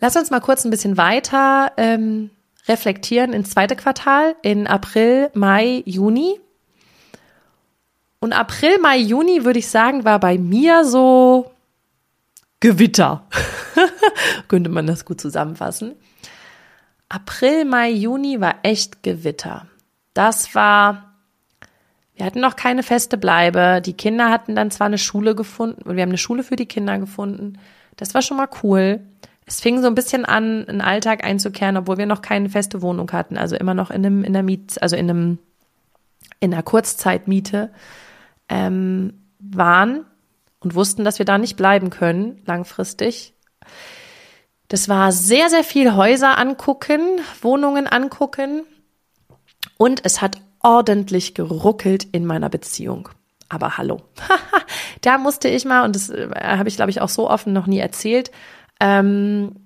Lass 0.00 0.16
uns 0.16 0.30
mal 0.30 0.40
kurz 0.40 0.64
ein 0.64 0.70
bisschen 0.70 0.96
weiter 0.96 1.72
ähm, 1.76 2.30
reflektieren 2.66 3.34
ins 3.34 3.50
zweite 3.50 3.76
Quartal, 3.76 4.36
in 4.40 4.66
April, 4.66 5.28
Mai, 5.34 5.82
Juni. 5.84 6.40
Und 8.20 8.34
April, 8.34 8.78
Mai, 8.78 8.98
Juni, 8.98 9.44
würde 9.44 9.58
ich 9.58 9.68
sagen, 9.68 10.04
war 10.04 10.20
bei 10.20 10.36
mir 10.36 10.84
so 10.84 11.50
Gewitter. 12.60 13.26
Könnte 14.48 14.68
man 14.68 14.86
das 14.86 15.06
gut 15.06 15.20
zusammenfassen. 15.20 15.96
April, 17.08 17.64
Mai, 17.64 17.90
Juni 17.90 18.40
war 18.40 18.56
echt 18.62 19.02
Gewitter. 19.02 19.66
Das 20.12 20.54
war, 20.54 21.14
wir 22.14 22.26
hatten 22.26 22.40
noch 22.40 22.56
keine 22.56 22.82
feste 22.82 23.16
Bleibe. 23.16 23.80
Die 23.84 23.94
Kinder 23.94 24.28
hatten 24.28 24.54
dann 24.54 24.70
zwar 24.70 24.88
eine 24.88 24.98
Schule 24.98 25.34
gefunden, 25.34 25.82
und 25.82 25.96
wir 25.96 26.02
haben 26.02 26.10
eine 26.10 26.18
Schule 26.18 26.42
für 26.42 26.56
die 26.56 26.66
Kinder 26.66 26.98
gefunden. 26.98 27.58
Das 27.96 28.12
war 28.12 28.20
schon 28.20 28.36
mal 28.36 28.48
cool. 28.62 29.00
Es 29.46 29.60
fing 29.60 29.80
so 29.80 29.86
ein 29.86 29.94
bisschen 29.94 30.26
an, 30.26 30.68
einen 30.68 30.82
Alltag 30.82 31.24
einzukehren, 31.24 31.78
obwohl 31.78 31.96
wir 31.96 32.06
noch 32.06 32.20
keine 32.20 32.50
feste 32.50 32.82
Wohnung 32.82 33.10
hatten. 33.12 33.38
Also 33.38 33.56
immer 33.56 33.74
noch 33.74 33.90
in 33.90 34.04
einem, 34.04 34.24
in 34.24 34.34
der 34.34 34.42
Miet, 34.42 34.80
also 34.82 34.94
in 34.94 35.08
einem, 35.08 35.38
in 36.38 36.52
einer 36.52 36.62
Kurzzeitmiete 36.62 37.70
ähm, 38.50 39.14
waren 39.38 40.04
und 40.58 40.74
wussten, 40.74 41.04
dass 41.04 41.18
wir 41.18 41.24
da 41.24 41.38
nicht 41.38 41.56
bleiben 41.56 41.88
können, 41.88 42.42
langfristig. 42.44 43.32
Das 44.68 44.88
war 44.88 45.12
sehr, 45.12 45.48
sehr 45.48 45.64
viel 45.64 45.94
Häuser 45.94 46.36
angucken, 46.36 47.00
Wohnungen 47.40 47.86
angucken. 47.86 48.64
Und 49.78 50.04
es 50.04 50.20
hat 50.20 50.38
ordentlich 50.60 51.34
geruckelt 51.34 52.04
in 52.12 52.26
meiner 52.26 52.50
Beziehung. 52.50 53.08
Aber 53.48 53.78
hallo. 53.78 54.02
da 55.00 55.18
musste 55.18 55.48
ich 55.48 55.64
mal, 55.64 55.84
und 55.84 55.96
das 55.96 56.10
äh, 56.10 56.28
habe 56.34 56.68
ich, 56.68 56.76
glaube 56.76 56.90
ich, 56.90 57.00
auch 57.00 57.08
so 57.08 57.28
offen 57.28 57.52
noch 57.52 57.66
nie 57.66 57.78
erzählt, 57.78 58.30
ähm, 58.78 59.56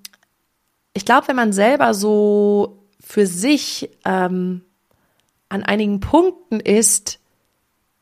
ich 0.95 1.05
glaube, 1.05 1.29
wenn 1.29 1.37
man 1.37 1.53
selber 1.53 1.93
so 1.93 2.87
für 3.01 3.27
sich 3.27 3.91
ähm, 4.05 4.63
an 5.49 5.65
einigen 5.65 6.01
Punkten 6.01 6.61
ist, 6.61 7.19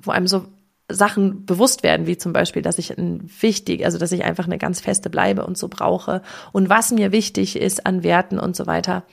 wo 0.00 0.10
einem 0.10 0.26
so 0.26 0.46
Sachen 0.94 1.44
bewusst 1.46 1.82
werden, 1.82 2.06
wie 2.06 2.16
zum 2.16 2.32
Beispiel, 2.32 2.62
dass 2.62 2.78
ich 2.78 2.96
ein 2.96 3.30
wichtig, 3.40 3.84
also 3.84 3.98
dass 3.98 4.12
ich 4.12 4.24
einfach 4.24 4.46
eine 4.46 4.58
ganz 4.58 4.80
feste 4.80 5.10
bleibe 5.10 5.46
und 5.46 5.58
so 5.58 5.68
brauche 5.68 6.22
und 6.52 6.68
was 6.68 6.92
mir 6.92 7.12
wichtig 7.12 7.56
ist 7.56 7.86
an 7.86 8.02
Werten 8.02 8.38
und 8.38 8.56
so 8.56 8.66
weiter. 8.66 9.04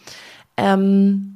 Ähm, 0.58 1.36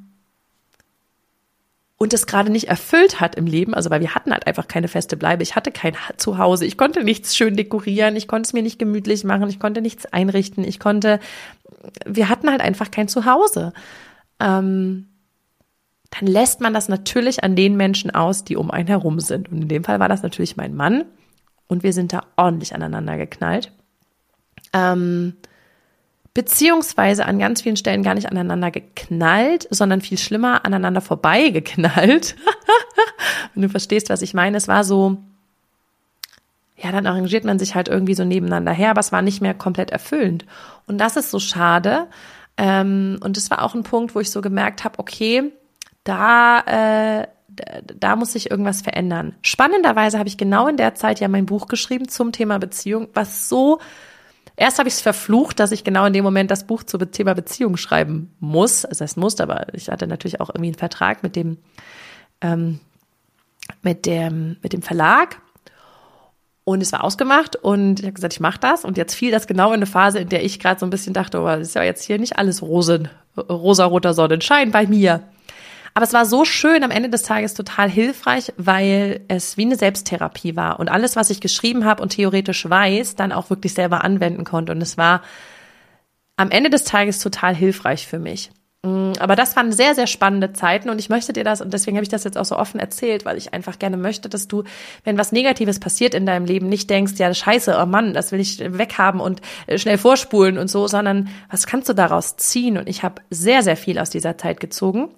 und 1.96 2.12
es 2.12 2.26
gerade 2.26 2.50
nicht 2.50 2.68
erfüllt 2.68 3.20
hat 3.20 3.34
im 3.36 3.46
Leben, 3.46 3.72
also 3.72 3.88
weil 3.88 4.00
wir 4.00 4.14
hatten 4.14 4.32
halt 4.32 4.46
einfach 4.46 4.68
keine 4.68 4.88
feste 4.88 5.16
Bleibe, 5.16 5.42
ich 5.42 5.56
hatte 5.56 5.70
kein 5.70 5.94
Zuhause, 6.16 6.66
ich 6.66 6.76
konnte 6.76 7.04
nichts 7.04 7.36
schön 7.36 7.56
dekorieren, 7.56 8.16
ich 8.16 8.28
konnte 8.28 8.48
es 8.48 8.52
mir 8.52 8.62
nicht 8.62 8.78
gemütlich 8.78 9.24
machen, 9.24 9.48
ich 9.48 9.60
konnte 9.60 9.80
nichts 9.80 10.04
einrichten, 10.06 10.64
ich 10.64 10.80
konnte, 10.80 11.20
wir 12.04 12.28
hatten 12.28 12.50
halt 12.50 12.60
einfach 12.60 12.90
kein 12.90 13.08
Zuhause. 13.08 13.72
Ähm, 14.40 15.06
dann 16.18 16.28
lässt 16.28 16.60
man 16.60 16.72
das 16.72 16.88
natürlich 16.88 17.42
an 17.42 17.56
den 17.56 17.76
Menschen 17.76 18.10
aus, 18.12 18.44
die 18.44 18.56
um 18.56 18.70
einen 18.70 18.86
herum 18.86 19.20
sind. 19.20 19.50
Und 19.50 19.62
in 19.62 19.68
dem 19.68 19.84
Fall 19.84 19.98
war 20.00 20.08
das 20.08 20.22
natürlich 20.22 20.56
mein 20.56 20.74
Mann 20.74 21.04
und 21.66 21.82
wir 21.82 21.92
sind 21.92 22.12
da 22.12 22.22
ordentlich 22.36 22.74
aneinander 22.74 23.16
geknallt. 23.16 23.72
Ähm, 24.72 25.34
beziehungsweise 26.32 27.26
an 27.26 27.38
ganz 27.38 27.62
vielen 27.62 27.76
Stellen 27.76 28.02
gar 28.02 28.14
nicht 28.14 28.30
aneinander 28.30 28.70
geknallt, 28.70 29.66
sondern 29.70 30.00
viel 30.00 30.18
schlimmer 30.18 30.64
aneinander 30.64 31.00
vorbeigeknallt. 31.00 32.36
Wenn 33.54 33.62
du 33.62 33.68
verstehst, 33.68 34.08
was 34.08 34.22
ich 34.22 34.34
meine. 34.34 34.56
Es 34.56 34.68
war 34.68 34.84
so, 34.84 35.16
ja, 36.76 36.92
dann 36.92 37.06
arrangiert 37.06 37.44
man 37.44 37.58
sich 37.58 37.74
halt 37.74 37.88
irgendwie 37.88 38.14
so 38.14 38.24
nebeneinander 38.24 38.72
her, 38.72 38.90
aber 38.90 39.00
es 39.00 39.12
war 39.12 39.22
nicht 39.22 39.40
mehr 39.40 39.54
komplett 39.54 39.90
erfüllend. 39.90 40.44
Und 40.86 40.98
das 40.98 41.16
ist 41.16 41.30
so 41.30 41.40
schade. 41.40 42.06
Ähm, 42.56 43.18
und 43.20 43.36
es 43.36 43.50
war 43.50 43.62
auch 43.62 43.74
ein 43.74 43.82
Punkt, 43.82 44.14
wo 44.14 44.20
ich 44.20 44.30
so 44.30 44.40
gemerkt 44.40 44.84
habe, 44.84 44.98
okay, 44.98 45.52
da, 46.04 47.22
äh, 47.22 47.26
da 47.98 48.16
muss 48.16 48.32
sich 48.32 48.50
irgendwas 48.50 48.82
verändern. 48.82 49.34
Spannenderweise 49.42 50.18
habe 50.18 50.28
ich 50.28 50.36
genau 50.36 50.68
in 50.68 50.76
der 50.76 50.94
Zeit 50.94 51.20
ja 51.20 51.28
mein 51.28 51.46
Buch 51.46 51.66
geschrieben 51.66 52.08
zum 52.08 52.32
Thema 52.32 52.58
Beziehung, 52.58 53.08
was 53.14 53.48
so 53.48 53.80
Erst 54.56 54.78
habe 54.78 54.88
ich 54.88 54.94
es 54.94 55.00
verflucht, 55.00 55.58
dass 55.58 55.72
ich 55.72 55.82
genau 55.82 56.06
in 56.06 56.12
dem 56.12 56.22
Moment 56.22 56.50
das 56.50 56.64
Buch 56.64 56.84
zum 56.84 57.10
Thema 57.10 57.34
Beziehung 57.34 57.76
schreiben 57.76 58.32
muss. 58.38 58.82
Das 58.82 59.00
heißt 59.00 59.16
muss, 59.16 59.40
aber 59.40 59.74
ich 59.74 59.88
hatte 59.88 60.06
natürlich 60.06 60.40
auch 60.40 60.48
irgendwie 60.48 60.68
einen 60.68 60.78
Vertrag 60.78 61.24
mit 61.24 61.34
dem, 61.34 61.58
ähm, 62.40 62.78
mit 63.82 64.06
dem, 64.06 64.56
mit 64.62 64.72
dem 64.72 64.82
Verlag. 64.82 65.40
Und 66.62 66.82
es 66.82 66.92
war 66.92 67.04
ausgemacht 67.04 67.56
und 67.56 67.98
ich 67.98 68.06
habe 68.06 68.14
gesagt, 68.14 68.32
ich 68.32 68.40
mache 68.40 68.60
das. 68.60 68.84
Und 68.84 68.96
jetzt 68.96 69.14
fiel 69.14 69.32
das 69.32 69.46
genau 69.46 69.68
in 69.68 69.74
eine 69.74 69.86
Phase, 69.86 70.20
in 70.20 70.28
der 70.28 70.44
ich 70.44 70.60
gerade 70.60 70.78
so 70.78 70.86
ein 70.86 70.90
bisschen 70.90 71.12
dachte, 71.12 71.40
oh, 71.40 71.46
das 71.46 71.68
ist 71.68 71.74
ja 71.74 71.82
jetzt 71.82 72.04
hier 72.04 72.18
nicht 72.18 72.38
alles 72.38 72.62
rosen, 72.62 73.08
rosa-roter 73.36 74.14
Sonnenschein 74.14 74.70
bei 74.70 74.86
mir. 74.86 75.24
Aber 75.94 76.04
es 76.04 76.12
war 76.12 76.26
so 76.26 76.44
schön 76.44 76.82
am 76.82 76.90
Ende 76.90 77.08
des 77.08 77.22
Tages 77.22 77.54
total 77.54 77.88
hilfreich, 77.88 78.52
weil 78.56 79.20
es 79.28 79.56
wie 79.56 79.62
eine 79.62 79.76
Selbsttherapie 79.76 80.56
war 80.56 80.80
und 80.80 80.88
alles, 80.88 81.14
was 81.14 81.30
ich 81.30 81.40
geschrieben 81.40 81.84
habe 81.84 82.02
und 82.02 82.10
theoretisch 82.10 82.68
weiß, 82.68 83.14
dann 83.14 83.30
auch 83.30 83.48
wirklich 83.48 83.74
selber 83.74 84.02
anwenden 84.02 84.42
konnte. 84.42 84.72
Und 84.72 84.82
es 84.82 84.98
war 84.98 85.22
am 86.36 86.50
Ende 86.50 86.68
des 86.68 86.82
Tages 86.82 87.20
total 87.20 87.54
hilfreich 87.54 88.08
für 88.08 88.18
mich. 88.18 88.50
Mm, 88.82 89.12
aber 89.20 89.36
das 89.36 89.54
waren 89.54 89.70
sehr, 89.70 89.94
sehr 89.94 90.08
spannende 90.08 90.52
Zeiten 90.52 90.90
und 90.90 90.98
ich 90.98 91.08
möchte 91.08 91.32
dir 91.32 91.44
das, 91.44 91.60
und 91.60 91.72
deswegen 91.72 91.96
habe 91.96 92.02
ich 92.02 92.10
das 92.10 92.24
jetzt 92.24 92.36
auch 92.36 92.44
so 92.44 92.58
offen 92.58 92.80
erzählt, 92.80 93.24
weil 93.24 93.38
ich 93.38 93.54
einfach 93.54 93.78
gerne 93.78 93.96
möchte, 93.96 94.28
dass 94.28 94.48
du, 94.48 94.64
wenn 95.04 95.16
was 95.16 95.30
Negatives 95.30 95.78
passiert 95.78 96.12
in 96.12 96.26
deinem 96.26 96.44
Leben, 96.44 96.68
nicht 96.68 96.90
denkst, 96.90 97.14
ja, 97.18 97.32
scheiße, 97.32 97.78
oh 97.80 97.86
Mann, 97.86 98.14
das 98.14 98.32
will 98.32 98.40
ich 98.40 98.58
weghaben 98.58 99.20
und 99.20 99.40
äh, 99.68 99.78
schnell 99.78 99.96
vorspulen 99.96 100.58
und 100.58 100.68
so, 100.68 100.88
sondern 100.88 101.28
was 101.50 101.66
kannst 101.66 101.88
du 101.88 101.94
daraus 101.94 102.36
ziehen? 102.36 102.76
Und 102.78 102.88
ich 102.88 103.04
habe 103.04 103.22
sehr, 103.30 103.62
sehr 103.62 103.76
viel 103.76 103.98
aus 103.98 104.10
dieser 104.10 104.36
Zeit 104.36 104.58
gezogen. 104.58 105.08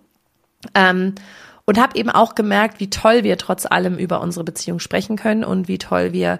Ähm, 0.75 1.15
und 1.65 1.81
habe 1.81 1.99
eben 1.99 2.11
auch 2.11 2.35
gemerkt, 2.35 2.79
wie 2.79 2.91
toll 2.91 3.25
wir 3.25 3.39
trotz 3.39 3.67
allem 3.67 3.99
über 3.99 4.21
unsere 4.21 4.45
Beziehung 4.45 4.79
sprechen 4.79 5.17
können 5.17 5.45
und 5.45 5.67
wie 5.67 5.79
toll 5.79 6.13
wir 6.13 6.39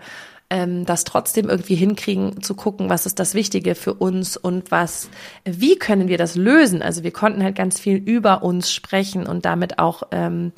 ähm, 0.51 0.85
das 0.87 1.05
trotzdem 1.05 1.49
irgendwie 1.49 1.75
hinkriegen, 1.75 2.43
zu 2.43 2.55
gucken, 2.55 2.89
was 2.89 3.07
ist 3.07 3.19
das 3.19 3.35
Wichtige 3.35 3.75
für 3.75 3.95
uns 3.95 4.37
und 4.37 4.71
was, 4.71 5.09
wie 5.45 5.77
können 5.77 6.09
wir 6.09 6.19
das 6.19 6.37
lösen? 6.37 6.83
Also 6.83 7.03
wir 7.03 7.11
konnten 7.11 7.43
halt 7.43 7.57
ganz 7.57 7.81
viel 7.81 7.97
über 7.97 8.43
uns 8.43 8.73
sprechen 8.73 9.27
und 9.27 9.45
damit 9.45 9.79
auch, 9.79 10.05
ähm, 10.13 10.53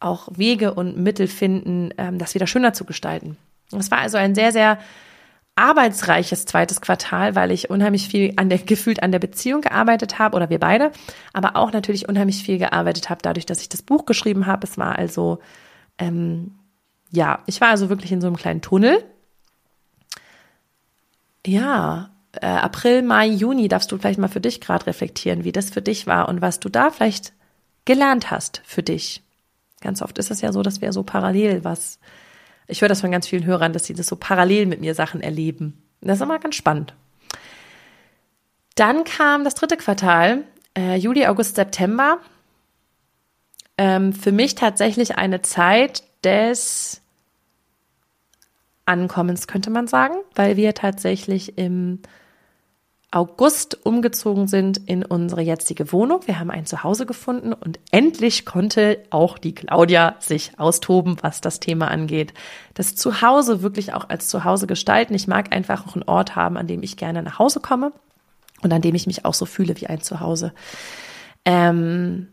auch 0.00 0.28
Wege 0.34 0.74
und 0.74 0.96
Mittel 0.96 1.28
finden, 1.28 1.94
ähm, 1.96 2.18
das 2.18 2.34
wieder 2.34 2.48
schöner 2.48 2.72
zu 2.72 2.84
gestalten. 2.84 3.36
Es 3.76 3.90
war 3.92 3.98
also 3.98 4.16
ein 4.16 4.34
sehr, 4.34 4.50
sehr 4.50 4.78
arbeitsreiches 5.56 6.46
zweites 6.46 6.80
Quartal, 6.80 7.34
weil 7.34 7.50
ich 7.50 7.70
unheimlich 7.70 8.08
viel 8.08 8.32
an 8.36 8.48
der, 8.48 8.58
gefühlt 8.64 9.02
an 9.02 9.12
der 9.12 9.18
Beziehung 9.18 9.60
gearbeitet 9.60 10.18
habe, 10.18 10.36
oder 10.36 10.50
wir 10.50 10.58
beide, 10.58 10.92
aber 11.32 11.56
auch 11.56 11.72
natürlich 11.72 12.08
unheimlich 12.08 12.42
viel 12.42 12.58
gearbeitet 12.58 13.10
habe, 13.10 13.20
dadurch, 13.22 13.46
dass 13.46 13.60
ich 13.60 13.68
das 13.68 13.82
Buch 13.82 14.06
geschrieben 14.06 14.46
habe. 14.46 14.66
Es 14.66 14.78
war 14.78 14.96
also, 14.96 15.40
ähm, 15.98 16.54
ja, 17.10 17.40
ich 17.46 17.60
war 17.60 17.68
also 17.68 17.88
wirklich 17.88 18.12
in 18.12 18.20
so 18.20 18.26
einem 18.26 18.36
kleinen 18.36 18.62
Tunnel. 18.62 19.04
Ja, 21.46 22.10
äh, 22.32 22.46
April, 22.46 23.02
Mai, 23.02 23.26
Juni 23.26 23.68
darfst 23.68 23.90
du 23.90 23.98
vielleicht 23.98 24.18
mal 24.18 24.28
für 24.28 24.40
dich 24.40 24.60
gerade 24.60 24.86
reflektieren, 24.86 25.44
wie 25.44 25.52
das 25.52 25.70
für 25.70 25.82
dich 25.82 26.06
war 26.06 26.28
und 26.28 26.40
was 26.40 26.60
du 26.60 26.68
da 26.68 26.90
vielleicht 26.90 27.32
gelernt 27.84 28.30
hast 28.30 28.62
für 28.64 28.82
dich. 28.82 29.22
Ganz 29.80 30.02
oft 30.02 30.18
ist 30.18 30.30
es 30.30 30.40
ja 30.42 30.52
so, 30.52 30.62
dass 30.62 30.80
wir 30.80 30.92
so 30.92 31.02
parallel 31.02 31.64
was 31.64 31.98
ich 32.66 32.80
höre 32.80 32.88
das 32.88 33.00
von 33.00 33.10
ganz 33.10 33.26
vielen 33.26 33.44
Hörern, 33.44 33.72
dass 33.72 33.84
sie 33.84 33.94
das 33.94 34.06
so 34.06 34.16
parallel 34.16 34.66
mit 34.66 34.80
mir 34.80 34.94
Sachen 34.94 35.20
erleben. 35.20 35.82
Das 36.00 36.18
ist 36.18 36.22
immer 36.22 36.38
ganz 36.38 36.54
spannend. 36.54 36.94
Dann 38.74 39.04
kam 39.04 39.44
das 39.44 39.54
dritte 39.54 39.76
Quartal, 39.76 40.44
äh, 40.76 40.96
Juli, 40.96 41.26
August, 41.26 41.56
September. 41.56 42.18
Ähm, 43.76 44.12
für 44.12 44.32
mich 44.32 44.54
tatsächlich 44.54 45.16
eine 45.16 45.42
Zeit 45.42 46.04
des 46.24 47.00
Ankommens, 48.86 49.46
könnte 49.46 49.70
man 49.70 49.86
sagen, 49.86 50.14
weil 50.34 50.56
wir 50.56 50.74
tatsächlich 50.74 51.58
im 51.58 52.00
August 53.12 53.84
umgezogen 53.84 54.46
sind 54.46 54.76
in 54.86 55.04
unsere 55.04 55.40
jetzige 55.40 55.90
Wohnung. 55.92 56.20
Wir 56.26 56.38
haben 56.38 56.50
ein 56.50 56.64
Zuhause 56.64 57.06
gefunden 57.06 57.52
und 57.52 57.80
endlich 57.90 58.46
konnte 58.46 59.02
auch 59.10 59.36
die 59.36 59.52
Claudia 59.52 60.14
sich 60.20 60.52
austoben, 60.58 61.16
was 61.20 61.40
das 61.40 61.58
Thema 61.58 61.88
angeht. 61.88 62.32
Das 62.74 62.94
Zuhause 62.94 63.62
wirklich 63.62 63.94
auch 63.94 64.08
als 64.08 64.28
Zuhause 64.28 64.68
gestalten. 64.68 65.14
Ich 65.14 65.26
mag 65.26 65.52
einfach 65.52 65.88
auch 65.88 65.94
einen 65.96 66.04
Ort 66.04 66.36
haben, 66.36 66.56
an 66.56 66.68
dem 66.68 66.84
ich 66.84 66.96
gerne 66.96 67.24
nach 67.24 67.40
Hause 67.40 67.58
komme 67.58 67.92
und 68.62 68.72
an 68.72 68.82
dem 68.82 68.94
ich 68.94 69.08
mich 69.08 69.24
auch 69.24 69.34
so 69.34 69.44
fühle 69.44 69.80
wie 69.80 69.88
ein 69.88 70.02
Zuhause. 70.02 70.52
Ähm, 71.44 72.28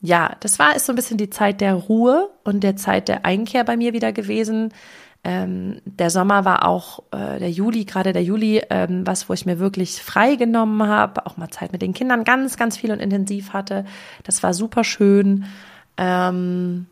ja, 0.00 0.36
das 0.40 0.58
war 0.58 0.74
ist 0.74 0.86
so 0.86 0.92
ein 0.92 0.96
bisschen 0.96 1.18
die 1.18 1.30
Zeit 1.30 1.60
der 1.60 1.74
Ruhe 1.74 2.28
und 2.42 2.64
der 2.64 2.74
Zeit 2.74 3.06
der 3.06 3.24
Einkehr 3.24 3.62
bei 3.62 3.76
mir 3.76 3.92
wieder 3.92 4.12
gewesen. 4.12 4.72
Ähm, 5.28 5.82
der 5.84 6.08
Sommer 6.08 6.46
war 6.46 6.66
auch 6.66 7.00
äh, 7.10 7.38
der 7.38 7.50
Juli, 7.50 7.84
gerade 7.84 8.14
der 8.14 8.22
Juli, 8.22 8.62
ähm, 8.70 9.06
was, 9.06 9.28
wo 9.28 9.34
ich 9.34 9.44
mir 9.44 9.58
wirklich 9.58 10.02
frei 10.02 10.36
genommen 10.36 10.82
habe, 10.88 11.26
auch 11.26 11.36
mal 11.36 11.50
Zeit 11.50 11.70
mit 11.70 11.82
den 11.82 11.92
Kindern 11.92 12.24
ganz, 12.24 12.56
ganz 12.56 12.78
viel 12.78 12.90
und 12.92 12.98
intensiv 12.98 13.52
hatte. 13.52 13.84
Das 14.24 14.42
war 14.42 14.54
super 14.54 14.84
schön. 14.84 15.44
Ähm, 15.98 16.86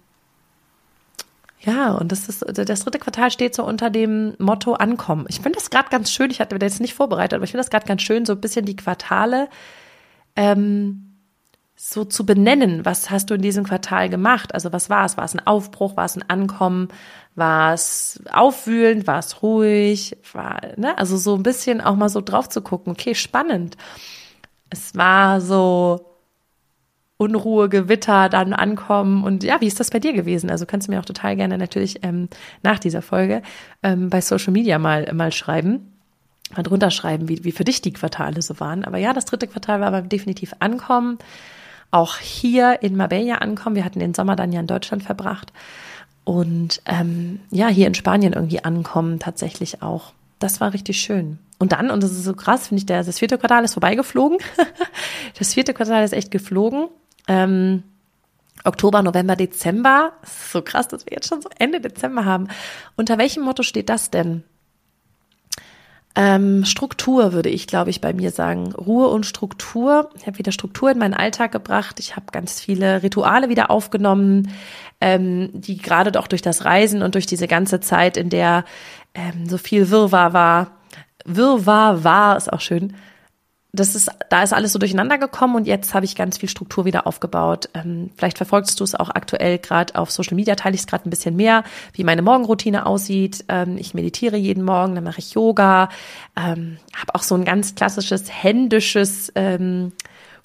ja, 1.61 1.93
und 1.93 2.13
das 2.13 2.29
ist 2.29 2.45
das 2.47 2.81
dritte 2.81 2.99
Quartal 2.99 3.31
steht 3.31 3.55
so 3.55 3.65
unter 3.65 3.89
dem 3.89 4.35
Motto 4.39 4.75
Ankommen. 4.75 5.25
Ich 5.31 5.37
finde 5.37 5.59
das 5.59 5.71
gerade 5.71 5.89
ganz 5.89 6.11
schön. 6.11 6.31
Ich 6.31 6.39
hatte 6.39 6.59
das 6.59 6.73
jetzt 6.75 6.81
nicht 6.83 6.93
vorbereitet, 6.93 7.37
aber 7.37 7.45
ich 7.45 7.53
finde 7.53 7.63
das 7.63 7.71
gerade 7.71 7.87
ganz 7.87 8.03
schön, 8.03 8.27
so 8.27 8.35
ein 8.35 8.41
bisschen 8.43 8.67
die 8.67 8.77
Quartale 8.77 9.49
ähm, 10.37 11.06
so 11.77 12.05
zu 12.05 12.25
benennen, 12.25 12.85
was 12.87 13.11
hast 13.11 13.29
du 13.29 13.35
in 13.35 13.43
diesem 13.43 13.65
Quartal 13.65 14.09
gemacht? 14.09 14.55
Also 14.55 14.73
was 14.73 14.89
war 14.89 15.05
es? 15.05 15.17
War 15.19 15.25
es 15.25 15.35
ein 15.35 15.47
Aufbruch? 15.47 15.97
War 15.97 16.07
es 16.07 16.17
ein 16.17 16.29
Ankommen? 16.29 16.89
War 17.35 17.75
es 17.75 18.23
aufwühlend? 18.33 19.07
War 19.07 19.19
es 19.19 19.43
ruhig? 19.43 20.17
War, 20.33 20.61
ne? 20.77 20.97
Also 20.97 21.19
so 21.19 21.37
ein 21.37 21.43
bisschen 21.43 21.83
auch 21.83 21.95
mal 21.95 22.09
so 22.09 22.23
drauf 22.23 22.49
zu 22.49 22.63
gucken. 22.63 22.93
Okay, 22.93 23.15
spannend. 23.15 23.77
Es 24.71 24.97
war 24.97 25.43
so 25.43 26.17
Unruhe, 27.19 27.69
Gewitter, 27.69 28.29
dann 28.29 28.53
ankommen 28.53 29.25
und 29.25 29.43
ja, 29.43 29.61
wie 29.61 29.67
ist 29.67 29.81
das 29.81 29.91
bei 29.91 29.99
dir 29.99 30.13
gewesen? 30.13 30.51
Also 30.51 30.67
kannst 30.67 30.89
du 30.89 30.93
mir 30.93 31.01
auch 31.01 31.05
total 31.07 31.37
gerne 31.37 31.57
natürlich 31.57 32.05
ähm, 32.05 32.29
nach 32.63 32.79
dieser 32.79 33.01
Folge 33.01 33.43
ähm, 33.83 34.11
bei 34.11 34.21
Social 34.21 34.53
Media 34.53 34.79
mal 34.79 35.13
mal 35.15 35.33
schreiben 35.33 35.93
mal 36.55 36.63
drunter 36.63 36.91
schreiben, 36.91 37.29
wie, 37.29 37.43
wie 37.45 37.53
für 37.53 37.65
dich 37.65 37.83
die 37.83 37.93
Quartale 37.93 38.41
so 38.41 38.61
waren. 38.61 38.85
Aber 38.85 38.99
ja, 38.99 39.13
das 39.13 39.25
dritte 39.25 39.49
Quartal 39.49 39.81
war 39.81 39.89
aber 39.89 40.03
definitiv 40.03 40.55
Ankommen 40.61 41.19
auch 41.97 42.19
hier 42.19 42.83
in 42.83 42.97
Marbella 42.97 43.37
ankommen. 43.37 43.77
Wir 43.77 43.85
hatten 43.85 43.99
den 43.99 44.15
Sommer 44.15 44.37
dann 44.37 44.53
ja 44.53 44.61
in 44.61 44.67
Deutschland 44.67 45.03
verbracht. 45.03 45.53
Und 46.25 46.83
ähm, 46.87 47.41
ja, 47.51 47.69
hier 47.69 47.87
in 47.87 47.95
Spanien 47.95 48.33
irgendwie 48.33 48.63
ankommen, 48.63 49.19
tatsächlich 49.19 49.83
auch. 49.83 50.13
Das 50.39 50.61
war 50.61 50.73
richtig 50.73 51.01
schön. 51.01 51.39
Und 51.59 51.73
dann, 51.73 51.91
und 51.91 52.03
das 52.03 52.13
ist 52.13 52.25
so 52.25 52.35
krass, 52.35 52.69
finde 52.69 52.81
ich, 52.81 52.87
der, 52.87 53.03
das 53.03 53.19
vierte 53.19 53.39
Quartal 53.39 53.65
ist 53.65 53.75
vorbeigeflogen. 53.75 54.39
das 55.39 55.55
vierte 55.55 55.73
Quartal 55.73 56.05
ist 56.05 56.13
echt 56.13 56.31
geflogen. 56.31 56.89
Ähm, 57.29 57.83
Oktober, 58.65 59.03
November, 59.03 59.37
Dezember. 59.37 60.13
so 60.25 60.61
krass, 60.63 60.89
dass 60.89 61.07
wir 61.07 61.13
jetzt 61.13 61.29
schon 61.29 61.41
so 61.41 61.49
Ende 61.59 61.81
Dezember 61.81 62.25
haben. 62.25 62.49
Unter 62.97 63.17
welchem 63.19 63.45
Motto 63.45 63.63
steht 63.63 63.89
das 63.89 64.11
denn? 64.11 64.43
Ähm, 66.19 66.65
Struktur 66.65 67.35
würde 67.35 67.51
ich, 67.51 67.67
glaube 67.67 67.91
ich, 67.91 68.01
bei 68.01 68.15
mir 68.15 68.31
sagen. 68.31 68.73
Ruhe 68.73 69.09
und 69.09 69.27
Struktur. 69.27 70.11
Ich 70.17 70.27
habe 70.27 70.39
wieder 70.39 70.51
Struktur 70.51 70.91
in 70.91 70.99
meinen 70.99 71.13
Alltag 71.13 71.53
gebracht. 71.53 72.01
Ich 72.01 72.17
habe 72.17 72.27
ganz 72.33 72.59
viele 72.59 73.03
Rituale 73.03 73.51
wieder 73.51 73.71
aufgenommen, 73.71 74.51
ähm, 75.03 75.51
die 75.53 75.77
gerade 75.77 76.11
doch 76.13 76.27
durch 76.27 76.41
das 76.41 76.65
Reisen 76.65 77.03
und 77.03 77.15
durch 77.15 77.27
diese 77.27 77.47
ganze 77.47 77.81
Zeit, 77.81 78.17
in 78.17 78.31
der 78.31 78.65
ähm, 79.15 79.47
so 79.47 79.59
viel 79.59 79.91
Wirrwarr 79.91 80.33
war, 80.33 80.71
Wirrwarr 81.27 82.03
war, 82.03 82.37
ist 82.37 82.51
auch 82.51 82.61
schön, 82.61 82.95
das 83.73 83.95
ist, 83.95 84.11
da 84.31 84.43
ist 84.43 84.53
alles 84.53 84.73
so 84.73 84.79
durcheinander 84.79 85.19
gekommen 85.19 85.55
und 85.55 85.67
jetzt 85.67 85.93
habe 85.95 86.05
ich 86.05 86.17
ganz 86.17 86.39
viel 86.39 86.49
Struktur 86.49 86.85
wieder 86.85 87.07
aufgebaut. 87.07 87.69
Ähm, 87.75 88.11
vielleicht 88.17 88.39
verfolgst 88.39 88.81
du 88.81 88.85
es 88.85 88.95
auch 88.95 89.11
aktuell 89.11 89.59
gerade 89.59 89.97
auf 89.97 90.11
Social 90.11 90.35
Media, 90.35 90.55
teile 90.55 90.75
ich 90.75 90.83
es 90.83 90.87
gerade 90.87 91.09
ein 91.09 91.11
bisschen 91.11 91.37
mehr, 91.37 91.65
wie 91.93 92.05
meine 92.05 92.23
Morgenroutine 92.23 92.87
aussieht. 92.87 93.45
Ähm, 93.49 93.77
ich 93.77 93.93
meditiere 93.93 94.37
jeden 94.37 94.65
Morgen, 94.65 94.95
dann 94.95 95.05
mache 95.05 95.19
ich 95.19 95.35
Yoga, 95.35 95.91
ähm, 96.37 96.79
habe 96.97 97.15
auch 97.15 97.23
so 97.23 97.35
ein 97.35 97.45
ganz 97.45 97.75
klassisches 97.75 98.31
händisches 98.31 99.31
ähm, 99.35 99.93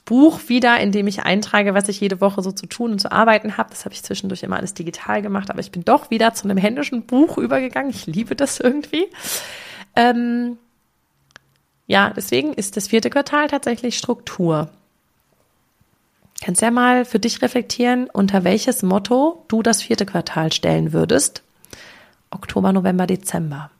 Buch 0.03 0.41
wieder, 0.47 0.79
in 0.79 0.91
dem 0.91 1.07
ich 1.07 1.23
eintrage, 1.23 1.73
was 1.73 1.87
ich 1.87 2.01
jede 2.01 2.21
Woche 2.21 2.41
so 2.41 2.51
zu 2.51 2.65
tun 2.65 2.91
und 2.91 2.99
zu 2.99 3.11
arbeiten 3.11 3.57
habe. 3.57 3.69
Das 3.69 3.85
habe 3.85 3.93
ich 3.93 4.03
zwischendurch 4.03 4.43
immer 4.43 4.57
alles 4.57 4.73
digital 4.73 5.21
gemacht, 5.21 5.49
aber 5.49 5.59
ich 5.59 5.71
bin 5.71 5.85
doch 5.85 6.09
wieder 6.09 6.33
zu 6.33 6.45
einem 6.45 6.57
händischen 6.57 7.05
Buch 7.05 7.37
übergegangen. 7.37 7.91
Ich 7.91 8.07
liebe 8.07 8.35
das 8.35 8.59
irgendwie. 8.59 9.05
Ähm, 9.95 10.57
ja, 11.91 12.13
deswegen 12.15 12.53
ist 12.53 12.77
das 12.77 12.87
vierte 12.87 13.09
Quartal 13.09 13.49
tatsächlich 13.49 13.97
Struktur. 13.97 14.69
Kannst 16.41 16.61
ja 16.61 16.71
mal 16.71 17.03
für 17.03 17.19
dich 17.19 17.41
reflektieren, 17.41 18.09
unter 18.09 18.45
welches 18.45 18.81
Motto 18.81 19.43
du 19.49 19.61
das 19.61 19.81
vierte 19.81 20.05
Quartal 20.05 20.53
stellen 20.53 20.93
würdest. 20.93 21.43
Oktober, 22.29 22.71
November, 22.71 23.07
Dezember. 23.07 23.71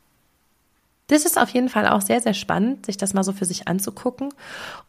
Das 1.07 1.23
ist 1.23 1.39
auf 1.39 1.51
jeden 1.51 1.69
Fall 1.69 1.87
auch 1.87 2.01
sehr, 2.01 2.19
sehr 2.19 2.33
spannend, 2.33 2.85
sich 2.85 2.97
das 2.97 3.13
mal 3.13 3.23
so 3.23 3.31
für 3.31 3.45
sich 3.45 3.69
anzugucken. 3.69 4.33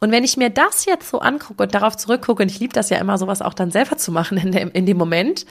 Und 0.01 0.11
wenn 0.11 0.25
ich 0.25 0.37
mir 0.37 0.51
das 0.51 0.85
jetzt 0.87 1.09
so 1.09 1.21
angucke 1.21 1.63
und 1.63 1.77
darauf 1.77 1.97
zurückgucke, 1.97 2.43
und 2.43 2.51
ich 2.51 2.59
liebe 2.59 2.75
das 2.75 2.91
ja 2.91 2.99
immer, 2.99 3.19
sowas 3.19 3.41
auch 3.41 3.55
dann 3.55 3.71
selber 3.71 3.99
zu 3.99 4.11
machen 4.11 4.37
in 4.37 4.51
dem, 4.51 4.73
in 4.73 4.85
dem 4.85 4.97
Moment. 4.97 5.47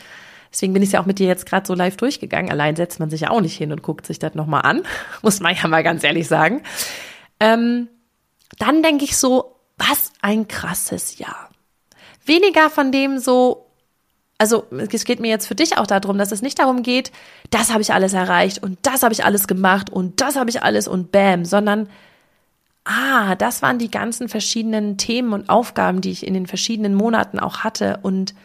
Deswegen 0.52 0.74
bin 0.74 0.84
ich 0.84 0.92
ja 0.92 1.02
auch 1.02 1.06
mit 1.06 1.20
dir 1.20 1.28
jetzt 1.28 1.46
gerade 1.46 1.66
so 1.66 1.74
live 1.74 1.96
durchgegangen. 1.96 2.52
Allein 2.52 2.76
setzt 2.76 3.00
man 3.00 3.10
sich 3.10 3.22
ja 3.22 3.30
auch 3.30 3.40
nicht 3.40 3.56
hin 3.56 3.72
und 3.72 3.82
guckt 3.82 4.06
sich 4.06 4.20
das 4.20 4.36
nochmal 4.36 4.64
an. 4.64 4.84
Muss 5.22 5.40
man 5.40 5.56
ja 5.56 5.70
mal 5.70 5.84
ganz 5.84 6.04
ehrlich 6.04 6.28
sagen 6.28 6.64
ähm, 7.42 7.90
dann 8.60 8.84
denke 8.84 9.04
ich 9.04 9.18
so, 9.18 9.56
was 9.78 10.14
ein 10.22 10.48
krasses 10.48 11.18
Jahr. 11.18 11.50
Weniger 12.24 12.70
von 12.70 12.92
dem 12.92 13.18
so, 13.18 13.66
also 14.38 14.66
es 14.70 15.06
geht 15.06 15.20
mir 15.20 15.30
jetzt 15.30 15.48
für 15.48 15.56
dich 15.56 15.78
auch 15.78 15.88
darum, 15.88 16.20
dass 16.20 16.32
es 16.32 16.44
nicht 16.44 16.60
darum 16.60 16.84
geht, 16.84 17.12
das 17.50 17.72
habe 17.72 17.82
ich 17.82 17.94
alles 17.94 18.14
erreicht 18.14 18.62
und 18.62 18.78
das 18.84 19.02
habe 19.02 19.14
ich 19.14 19.26
alles 19.26 19.48
gemacht 19.48 19.90
und 19.90 20.22
das 20.22 20.36
habe 20.36 20.52
ich 20.52 20.62
alles 20.62 20.88
und 20.88 21.12
bam, 21.12 21.44
sondern 21.44 21.90
ah, 22.86 23.34
das 23.36 23.64
waren 23.64 23.80
die 23.80 23.90
ganzen 23.90 24.30
verschiedenen 24.30 24.98
Themen 24.98 25.34
und 25.34 25.50
Aufgaben, 25.50 26.02
die 26.02 26.12
ich 26.12 26.26
in 26.28 26.36
den 26.36 26.46
verschiedenen 26.46 26.94
Monaten 26.94 27.40
auch 27.40 27.60
hatte 27.60 28.00
und 28.04 28.36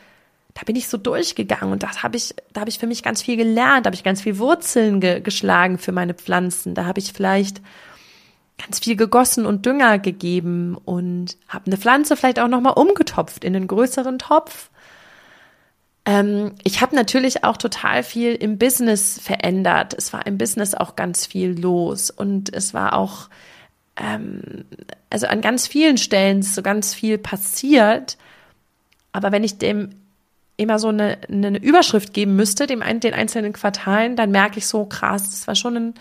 da 0.54 0.62
bin 0.64 0.74
ich 0.74 0.88
so 0.88 0.96
durchgegangen 0.96 1.70
und 1.70 1.82
das 1.82 2.02
habe 2.02 2.16
ich, 2.16 2.34
da 2.54 2.62
habe 2.62 2.70
ich 2.70 2.78
für 2.78 2.86
mich 2.86 3.02
ganz 3.02 3.20
viel 3.20 3.36
gelernt, 3.36 3.84
da 3.84 3.88
habe 3.88 3.96
ich 3.96 4.04
ganz 4.04 4.22
viel 4.22 4.38
Wurzeln 4.38 5.00
ge 5.00 5.20
geschlagen 5.20 5.76
für 5.76 5.92
meine 5.92 6.14
Pflanzen, 6.14 6.74
da 6.74 6.86
habe 6.86 6.98
ich 6.98 7.12
vielleicht 7.12 7.60
ganz 8.58 8.78
viel 8.78 8.96
gegossen 8.96 9.46
und 9.46 9.66
Dünger 9.66 9.98
gegeben 9.98 10.76
und 10.84 11.36
habe 11.48 11.66
eine 11.66 11.76
Pflanze 11.76 12.16
vielleicht 12.16 12.40
auch 12.40 12.48
nochmal 12.48 12.74
umgetopft 12.74 13.44
in 13.44 13.54
einen 13.54 13.66
größeren 13.66 14.18
Topf. 14.18 14.70
Ähm, 16.06 16.54
ich 16.64 16.80
habe 16.80 16.96
natürlich 16.96 17.44
auch 17.44 17.56
total 17.56 18.02
viel 18.02 18.34
im 18.34 18.58
Business 18.58 19.20
verändert. 19.22 19.94
Es 19.94 20.12
war 20.12 20.26
im 20.26 20.38
Business 20.38 20.74
auch 20.74 20.96
ganz 20.96 21.26
viel 21.26 21.50
los 21.60 22.10
und 22.10 22.54
es 22.54 22.72
war 22.72 22.94
auch, 22.94 23.28
ähm, 23.96 24.64
also 25.10 25.26
an 25.26 25.42
ganz 25.42 25.66
vielen 25.66 25.98
Stellen 25.98 26.42
so 26.42 26.62
ganz 26.62 26.94
viel 26.94 27.18
passiert. 27.18 28.16
Aber 29.12 29.32
wenn 29.32 29.44
ich 29.44 29.58
dem 29.58 29.90
immer 30.56 30.78
so 30.78 30.88
eine, 30.88 31.18
eine 31.28 31.58
Überschrift 31.58 32.14
geben 32.14 32.36
müsste, 32.36 32.66
dem, 32.66 32.80
den 33.00 33.14
einzelnen 33.14 33.52
Quartalen, 33.52 34.16
dann 34.16 34.30
merke 34.30 34.58
ich 34.58 34.66
so 34.66 34.86
krass, 34.86 35.30
das 35.30 35.46
war 35.46 35.54
schon 35.54 35.76
ein 35.76 35.94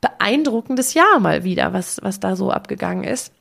beeindruckendes 0.00 0.94
Jahr 0.94 1.20
mal 1.20 1.44
wieder, 1.44 1.72
was, 1.72 1.98
was 2.02 2.20
da 2.20 2.36
so 2.36 2.50
abgegangen 2.50 3.04
ist. 3.04 3.32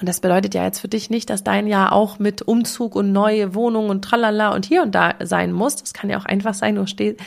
Und 0.00 0.08
das 0.08 0.20
bedeutet 0.20 0.54
ja 0.54 0.64
jetzt 0.64 0.80
für 0.80 0.88
dich 0.88 1.10
nicht, 1.10 1.28
dass 1.28 1.44
dein 1.44 1.66
Jahr 1.66 1.92
auch 1.92 2.18
mit 2.18 2.42
Umzug 2.42 2.96
und 2.96 3.12
neue 3.12 3.54
Wohnung 3.54 3.90
und 3.90 4.02
tralala 4.02 4.54
und 4.54 4.64
hier 4.64 4.82
und 4.82 4.94
da 4.94 5.14
sein 5.20 5.52
muss. 5.52 5.76
Das 5.76 5.92
kann 5.92 6.08
ja 6.08 6.18
auch 6.18 6.24
einfach 6.24 6.54
sein, 6.54 6.74
du 6.74 6.86
stehst, 6.86 7.20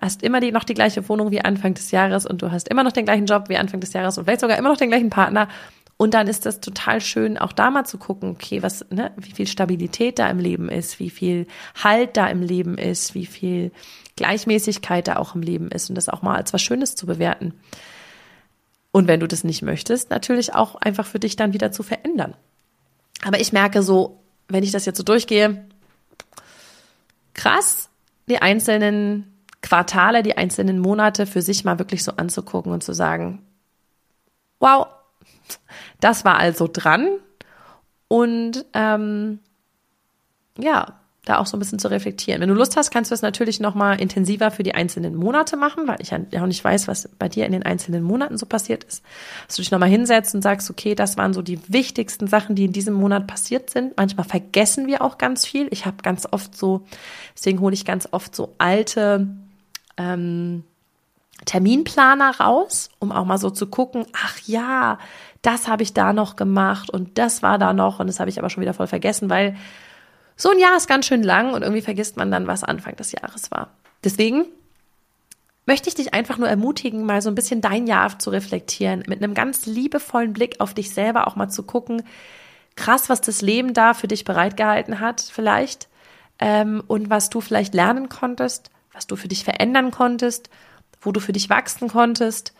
hast 0.00 0.22
immer 0.22 0.40
die, 0.40 0.50
noch 0.50 0.64
die 0.64 0.74
gleiche 0.74 1.08
Wohnung 1.08 1.30
wie 1.30 1.40
Anfang 1.40 1.74
des 1.74 1.90
Jahres 1.90 2.26
und 2.26 2.42
du 2.42 2.50
hast 2.50 2.68
immer 2.68 2.82
noch 2.82 2.92
den 2.92 3.04
gleichen 3.04 3.26
Job 3.26 3.48
wie 3.48 3.56
Anfang 3.56 3.80
des 3.80 3.92
Jahres 3.92 4.18
und 4.18 4.24
vielleicht 4.24 4.40
sogar 4.40 4.58
immer 4.58 4.68
noch 4.68 4.76
den 4.76 4.88
gleichen 4.88 5.10
Partner. 5.10 5.48
Und 5.96 6.14
dann 6.14 6.28
ist 6.28 6.46
das 6.46 6.60
total 6.60 7.00
schön, 7.00 7.38
auch 7.38 7.52
da 7.52 7.70
mal 7.70 7.84
zu 7.84 7.98
gucken, 7.98 8.30
okay, 8.30 8.62
was, 8.62 8.86
ne, 8.90 9.10
wie 9.16 9.32
viel 9.32 9.48
Stabilität 9.48 10.20
da 10.20 10.28
im 10.28 10.38
Leben 10.38 10.68
ist, 10.68 11.00
wie 11.00 11.10
viel 11.10 11.46
Halt 11.82 12.16
da 12.16 12.28
im 12.28 12.40
Leben 12.40 12.78
ist, 12.78 13.14
wie 13.14 13.26
viel 13.26 13.72
Gleichmäßigkeit 14.18 15.06
da 15.06 15.16
auch 15.16 15.34
im 15.34 15.42
Leben 15.42 15.70
ist 15.70 15.88
und 15.88 15.94
das 15.94 16.08
auch 16.08 16.22
mal 16.22 16.36
als 16.36 16.52
was 16.52 16.60
Schönes 16.60 16.96
zu 16.96 17.06
bewerten. 17.06 17.54
Und 18.90 19.06
wenn 19.06 19.20
du 19.20 19.28
das 19.28 19.44
nicht 19.44 19.62
möchtest, 19.62 20.10
natürlich 20.10 20.54
auch 20.54 20.74
einfach 20.74 21.06
für 21.06 21.20
dich 21.20 21.36
dann 21.36 21.52
wieder 21.52 21.70
zu 21.70 21.84
verändern. 21.84 22.34
Aber 23.24 23.40
ich 23.40 23.52
merke 23.52 23.82
so, 23.82 24.18
wenn 24.48 24.64
ich 24.64 24.72
das 24.72 24.86
jetzt 24.86 24.96
so 24.96 25.04
durchgehe, 25.04 25.64
krass, 27.34 27.90
die 28.28 28.42
einzelnen 28.42 29.32
Quartale, 29.62 30.22
die 30.22 30.36
einzelnen 30.36 30.80
Monate 30.80 31.26
für 31.26 31.42
sich 31.42 31.64
mal 31.64 31.78
wirklich 31.78 32.02
so 32.02 32.12
anzugucken 32.12 32.72
und 32.72 32.82
zu 32.82 32.92
sagen, 32.92 33.46
wow, 34.58 34.88
das 36.00 36.24
war 36.24 36.38
also 36.38 36.68
dran. 36.70 37.08
Und 38.08 38.64
ähm, 38.74 39.38
ja, 40.58 40.98
da 41.28 41.38
auch 41.38 41.46
so 41.46 41.56
ein 41.56 41.60
bisschen 41.60 41.78
zu 41.78 41.88
reflektieren. 41.88 42.40
Wenn 42.40 42.48
du 42.48 42.54
Lust 42.54 42.76
hast, 42.76 42.90
kannst 42.90 43.10
du 43.10 43.14
es 43.14 43.22
natürlich 43.22 43.60
nochmal 43.60 44.00
intensiver 44.00 44.50
für 44.50 44.62
die 44.62 44.74
einzelnen 44.74 45.14
Monate 45.14 45.56
machen, 45.56 45.86
weil 45.86 46.00
ich 46.00 46.10
ja 46.10 46.18
auch 46.42 46.46
nicht 46.46 46.64
weiß, 46.64 46.88
was 46.88 47.08
bei 47.18 47.28
dir 47.28 47.46
in 47.46 47.52
den 47.52 47.64
einzelnen 47.64 48.02
Monaten 48.02 48.38
so 48.38 48.46
passiert 48.46 48.84
ist. 48.84 49.02
Dass 49.46 49.56
du 49.56 49.62
dich 49.62 49.70
nochmal 49.70 49.88
hinsetzt 49.88 50.34
und 50.34 50.42
sagst, 50.42 50.70
okay, 50.70 50.94
das 50.94 51.16
waren 51.16 51.32
so 51.32 51.42
die 51.42 51.60
wichtigsten 51.68 52.26
Sachen, 52.26 52.54
die 52.54 52.64
in 52.64 52.72
diesem 52.72 52.94
Monat 52.94 53.26
passiert 53.26 53.70
sind. 53.70 53.96
Manchmal 53.96 54.24
vergessen 54.24 54.86
wir 54.86 55.02
auch 55.02 55.18
ganz 55.18 55.46
viel. 55.46 55.68
Ich 55.70 55.86
habe 55.86 55.98
ganz 56.02 56.26
oft 56.30 56.56
so, 56.56 56.86
deswegen 57.36 57.60
hole 57.60 57.74
ich 57.74 57.84
ganz 57.84 58.08
oft 58.10 58.34
so 58.34 58.54
alte 58.58 59.28
ähm, 59.96 60.64
Terminplaner 61.44 62.40
raus, 62.40 62.90
um 62.98 63.12
auch 63.12 63.24
mal 63.24 63.38
so 63.38 63.50
zu 63.50 63.66
gucken, 63.66 64.06
ach 64.12 64.38
ja, 64.46 64.98
das 65.42 65.68
habe 65.68 65.82
ich 65.82 65.94
da 65.94 66.12
noch 66.12 66.36
gemacht 66.36 66.90
und 66.90 67.18
das 67.18 67.42
war 67.42 67.58
da 67.58 67.72
noch 67.72 68.00
und 68.00 68.06
das 68.06 68.18
habe 68.18 68.30
ich 68.30 68.38
aber 68.38 68.50
schon 68.50 68.60
wieder 68.60 68.74
voll 68.74 68.86
vergessen, 68.86 69.30
weil 69.30 69.56
so 70.38 70.50
ein 70.50 70.58
Jahr 70.58 70.76
ist 70.76 70.86
ganz 70.86 71.06
schön 71.06 71.22
lang 71.22 71.52
und 71.52 71.62
irgendwie 71.62 71.82
vergisst 71.82 72.16
man 72.16 72.30
dann, 72.30 72.46
was 72.46 72.64
Anfang 72.64 72.96
des 72.96 73.12
Jahres 73.12 73.50
war. 73.50 73.70
Deswegen 74.04 74.46
möchte 75.66 75.88
ich 75.88 75.96
dich 75.96 76.14
einfach 76.14 76.38
nur 76.38 76.48
ermutigen, 76.48 77.04
mal 77.04 77.20
so 77.20 77.28
ein 77.28 77.34
bisschen 77.34 77.60
dein 77.60 77.86
Jahr 77.86 78.18
zu 78.18 78.30
reflektieren, 78.30 79.02
mit 79.08 79.22
einem 79.22 79.34
ganz 79.34 79.66
liebevollen 79.66 80.32
Blick 80.32 80.60
auf 80.60 80.72
dich 80.72 80.94
selber 80.94 81.26
auch 81.26 81.36
mal 81.36 81.50
zu 81.50 81.64
gucken, 81.64 82.04
krass, 82.76 83.08
was 83.08 83.20
das 83.20 83.42
Leben 83.42 83.74
da 83.74 83.92
für 83.92 84.06
dich 84.06 84.24
bereitgehalten 84.24 85.00
hat, 85.00 85.20
vielleicht, 85.20 85.88
ähm, 86.38 86.82
und 86.86 87.10
was 87.10 87.30
du 87.30 87.40
vielleicht 87.40 87.74
lernen 87.74 88.08
konntest, 88.08 88.70
was 88.92 89.08
du 89.08 89.16
für 89.16 89.28
dich 89.28 89.44
verändern 89.44 89.90
konntest, 89.90 90.48
wo 91.00 91.10
du 91.10 91.20
für 91.20 91.32
dich 91.32 91.50
wachsen 91.50 91.88
konntest 91.88 92.54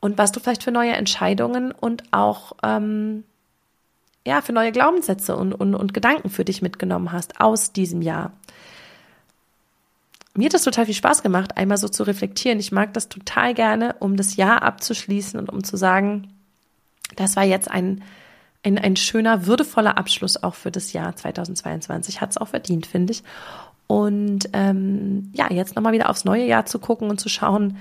und 0.00 0.18
was 0.18 0.30
du 0.30 0.38
vielleicht 0.38 0.62
für 0.62 0.72
neue 0.72 0.92
Entscheidungen 0.92 1.72
und 1.72 2.04
auch 2.12 2.52
ähm, 2.62 3.24
ja, 4.26 4.42
für 4.42 4.52
neue 4.52 4.72
Glaubenssätze 4.72 5.36
und, 5.36 5.54
und, 5.54 5.74
und 5.74 5.94
Gedanken 5.94 6.30
für 6.30 6.44
dich 6.44 6.60
mitgenommen 6.60 7.12
hast 7.12 7.40
aus 7.40 7.72
diesem 7.72 8.02
Jahr. 8.02 8.32
Mir 10.34 10.46
hat 10.46 10.54
das 10.54 10.64
total 10.64 10.84
viel 10.84 10.94
Spaß 10.94 11.22
gemacht, 11.22 11.56
einmal 11.56 11.78
so 11.78 11.88
zu 11.88 12.02
reflektieren. 12.02 12.58
Ich 12.58 12.72
mag 12.72 12.92
das 12.92 13.08
total 13.08 13.54
gerne, 13.54 13.94
um 14.00 14.16
das 14.16 14.36
Jahr 14.36 14.62
abzuschließen 14.62 15.38
und 15.38 15.48
um 15.48 15.62
zu 15.62 15.76
sagen, 15.76 16.34
das 17.14 17.36
war 17.36 17.44
jetzt 17.44 17.70
ein, 17.70 18.02
ein, 18.64 18.78
ein 18.78 18.96
schöner, 18.96 19.46
würdevoller 19.46 19.96
Abschluss 19.96 20.42
auch 20.42 20.56
für 20.56 20.72
das 20.72 20.92
Jahr 20.92 21.14
2022. 21.14 22.20
Hat 22.20 22.30
es 22.30 22.36
auch 22.36 22.48
verdient, 22.48 22.84
finde 22.84 23.12
ich. 23.12 23.22
Und 23.86 24.50
ähm, 24.52 25.30
ja, 25.34 25.50
jetzt 25.52 25.76
nochmal 25.76 25.92
wieder 25.92 26.10
aufs 26.10 26.24
neue 26.24 26.44
Jahr 26.44 26.66
zu 26.66 26.80
gucken 26.80 27.08
und 27.08 27.20
zu 27.20 27.28
schauen, 27.28 27.78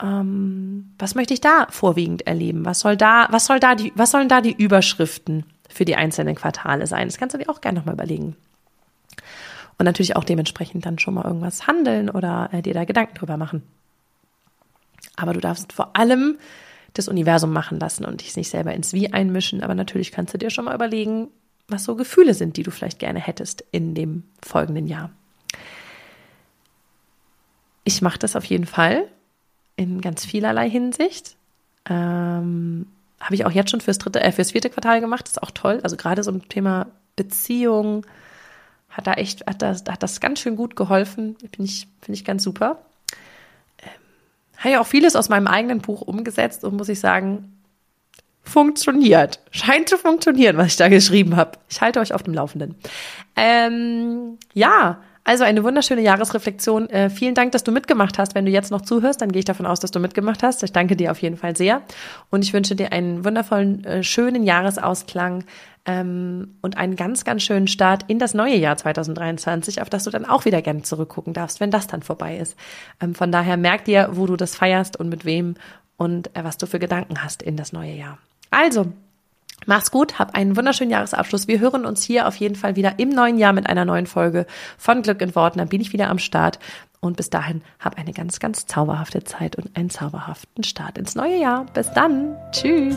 ähm, 0.00 0.94
was 0.98 1.16
möchte 1.16 1.34
ich 1.34 1.40
da 1.40 1.66
vorwiegend 1.68 2.26
erleben? 2.28 2.64
Was 2.64 2.80
soll 2.80 2.96
da, 2.96 3.26
was 3.30 3.46
soll 3.46 3.58
da 3.58 3.74
die, 3.74 3.92
was 3.96 4.12
sollen 4.12 4.28
da 4.28 4.40
die 4.40 4.54
Überschriften 4.54 5.44
für 5.74 5.84
die 5.84 5.96
einzelnen 5.96 6.36
Quartale 6.36 6.86
sein. 6.86 7.08
Das 7.08 7.18
kannst 7.18 7.34
du 7.34 7.38
dir 7.38 7.50
auch 7.50 7.60
gerne 7.60 7.80
nochmal 7.80 7.94
überlegen. 7.94 8.36
Und 9.76 9.84
natürlich 9.84 10.14
auch 10.14 10.24
dementsprechend 10.24 10.86
dann 10.86 11.00
schon 11.00 11.14
mal 11.14 11.24
irgendwas 11.24 11.66
handeln 11.66 12.08
oder 12.08 12.48
äh, 12.52 12.62
dir 12.62 12.74
da 12.74 12.84
Gedanken 12.84 13.16
drüber 13.16 13.36
machen. 13.36 13.62
Aber 15.16 15.32
du 15.32 15.40
darfst 15.40 15.72
vor 15.72 15.96
allem 15.96 16.38
das 16.92 17.08
Universum 17.08 17.52
machen 17.52 17.80
lassen 17.80 18.04
und 18.04 18.20
dich 18.20 18.36
nicht 18.36 18.50
selber 18.50 18.72
ins 18.72 18.92
Wie 18.92 19.12
einmischen. 19.12 19.64
Aber 19.64 19.74
natürlich 19.74 20.12
kannst 20.12 20.32
du 20.32 20.38
dir 20.38 20.50
schon 20.50 20.66
mal 20.66 20.74
überlegen, 20.76 21.28
was 21.66 21.82
so 21.82 21.96
Gefühle 21.96 22.34
sind, 22.34 22.56
die 22.56 22.62
du 22.62 22.70
vielleicht 22.70 23.00
gerne 23.00 23.18
hättest 23.18 23.64
in 23.72 23.94
dem 23.94 24.22
folgenden 24.44 24.86
Jahr. 24.86 25.10
Ich 27.82 28.00
mache 28.00 28.18
das 28.18 28.36
auf 28.36 28.44
jeden 28.44 28.66
Fall 28.66 29.08
in 29.74 30.00
ganz 30.00 30.24
vielerlei 30.24 30.70
Hinsicht. 30.70 31.36
Ähm, 31.90 32.86
habe 33.24 33.34
ich 33.34 33.46
auch 33.46 33.50
jetzt 33.50 33.70
schon 33.70 33.80
fürs 33.80 33.98
dritte, 33.98 34.20
äh, 34.20 34.32
fürs 34.32 34.52
vierte 34.52 34.68
Quartal 34.68 35.00
gemacht. 35.00 35.24
Das 35.24 35.32
ist 35.32 35.42
auch 35.42 35.50
toll. 35.50 35.80
Also 35.82 35.96
gerade 35.96 36.22
so 36.22 36.30
ein 36.30 36.46
Thema 36.48 36.86
Beziehung 37.16 38.04
hat 38.90 39.06
da 39.06 39.14
echt, 39.14 39.46
hat 39.46 39.62
das, 39.62 39.84
hat 39.88 40.02
das 40.02 40.20
ganz 40.20 40.40
schön 40.40 40.56
gut 40.56 40.76
geholfen. 40.76 41.36
Finde 41.38 41.70
ich, 41.70 41.88
finde 42.02 42.18
ich 42.18 42.24
ganz 42.24 42.42
super. 42.42 42.82
Ähm, 43.82 43.88
habe 44.58 44.70
ja 44.70 44.80
auch 44.80 44.86
vieles 44.86 45.16
aus 45.16 45.30
meinem 45.30 45.46
eigenen 45.46 45.80
Buch 45.80 46.02
umgesetzt 46.02 46.64
und 46.64 46.76
muss 46.76 46.90
ich 46.90 47.00
sagen, 47.00 47.58
funktioniert. 48.42 49.40
Scheint 49.50 49.88
zu 49.88 49.96
funktionieren, 49.96 50.58
was 50.58 50.66
ich 50.66 50.76
da 50.76 50.88
geschrieben 50.88 51.34
habe. 51.34 51.52
Ich 51.70 51.80
halte 51.80 52.00
euch 52.00 52.12
auf 52.12 52.22
dem 52.22 52.34
Laufenden. 52.34 52.74
Ähm, 53.36 54.38
ja, 54.52 55.00
also 55.24 55.44
eine 55.44 55.64
wunderschöne 55.64 56.02
Jahresreflexion. 56.02 56.88
Äh, 56.90 57.08
vielen 57.08 57.34
Dank, 57.34 57.52
dass 57.52 57.64
du 57.64 57.72
mitgemacht 57.72 58.18
hast. 58.18 58.34
Wenn 58.34 58.44
du 58.44 58.50
jetzt 58.50 58.70
noch 58.70 58.82
zuhörst, 58.82 59.22
dann 59.22 59.32
gehe 59.32 59.38
ich 59.38 59.46
davon 59.46 59.64
aus, 59.64 59.80
dass 59.80 59.90
du 59.90 59.98
mitgemacht 59.98 60.42
hast. 60.42 60.62
Ich 60.62 60.72
danke 60.72 60.96
dir 60.96 61.10
auf 61.10 61.22
jeden 61.22 61.38
Fall 61.38 61.56
sehr. 61.56 61.82
Und 62.30 62.44
ich 62.44 62.52
wünsche 62.52 62.76
dir 62.76 62.92
einen 62.92 63.24
wundervollen, 63.24 63.84
äh, 63.84 64.02
schönen 64.02 64.44
Jahresausklang 64.44 65.44
ähm, 65.86 66.56
und 66.60 66.76
einen 66.76 66.94
ganz, 66.94 67.24
ganz 67.24 67.42
schönen 67.42 67.68
Start 67.68 68.04
in 68.08 68.18
das 68.18 68.34
neue 68.34 68.56
Jahr 68.56 68.76
2023, 68.76 69.80
auf 69.80 69.88
das 69.88 70.04
du 70.04 70.10
dann 70.10 70.26
auch 70.26 70.44
wieder 70.44 70.60
gerne 70.60 70.82
zurückgucken 70.82 71.32
darfst, 71.32 71.58
wenn 71.58 71.70
das 71.70 71.86
dann 71.86 72.02
vorbei 72.02 72.36
ist. 72.36 72.54
Ähm, 73.00 73.14
von 73.14 73.32
daher 73.32 73.56
merk 73.56 73.86
dir, 73.86 74.10
wo 74.12 74.26
du 74.26 74.36
das 74.36 74.54
feierst 74.54 74.98
und 74.98 75.08
mit 75.08 75.24
wem 75.24 75.54
und 75.96 76.36
äh, 76.36 76.44
was 76.44 76.58
du 76.58 76.66
für 76.66 76.78
Gedanken 76.78 77.22
hast 77.24 77.42
in 77.42 77.56
das 77.56 77.72
neue 77.72 77.94
Jahr. 77.94 78.18
Also, 78.50 78.92
Mach's 79.66 79.90
gut, 79.90 80.18
hab 80.18 80.34
einen 80.34 80.56
wunderschönen 80.56 80.90
Jahresabschluss. 80.90 81.48
Wir 81.48 81.60
hören 81.60 81.86
uns 81.86 82.02
hier 82.02 82.28
auf 82.28 82.36
jeden 82.36 82.56
Fall 82.56 82.76
wieder 82.76 82.98
im 82.98 83.08
neuen 83.08 83.38
Jahr 83.38 83.52
mit 83.52 83.68
einer 83.68 83.84
neuen 83.84 84.06
Folge 84.06 84.46
von 84.78 85.02
Glück 85.02 85.20
in 85.20 85.34
Worten. 85.34 85.58
Dann 85.58 85.68
bin 85.68 85.80
ich 85.80 85.92
wieder 85.92 86.08
am 86.08 86.18
Start. 86.18 86.58
Und 87.00 87.18
bis 87.18 87.28
dahin 87.28 87.60
hab 87.80 87.98
eine 87.98 88.14
ganz, 88.14 88.40
ganz 88.40 88.64
zauberhafte 88.64 89.22
Zeit 89.24 89.56
und 89.56 89.76
einen 89.76 89.90
zauberhaften 89.90 90.64
Start 90.64 90.96
ins 90.96 91.14
neue 91.14 91.38
Jahr. 91.38 91.66
Bis 91.74 91.92
dann. 91.92 92.34
Tschüss. 92.50 92.96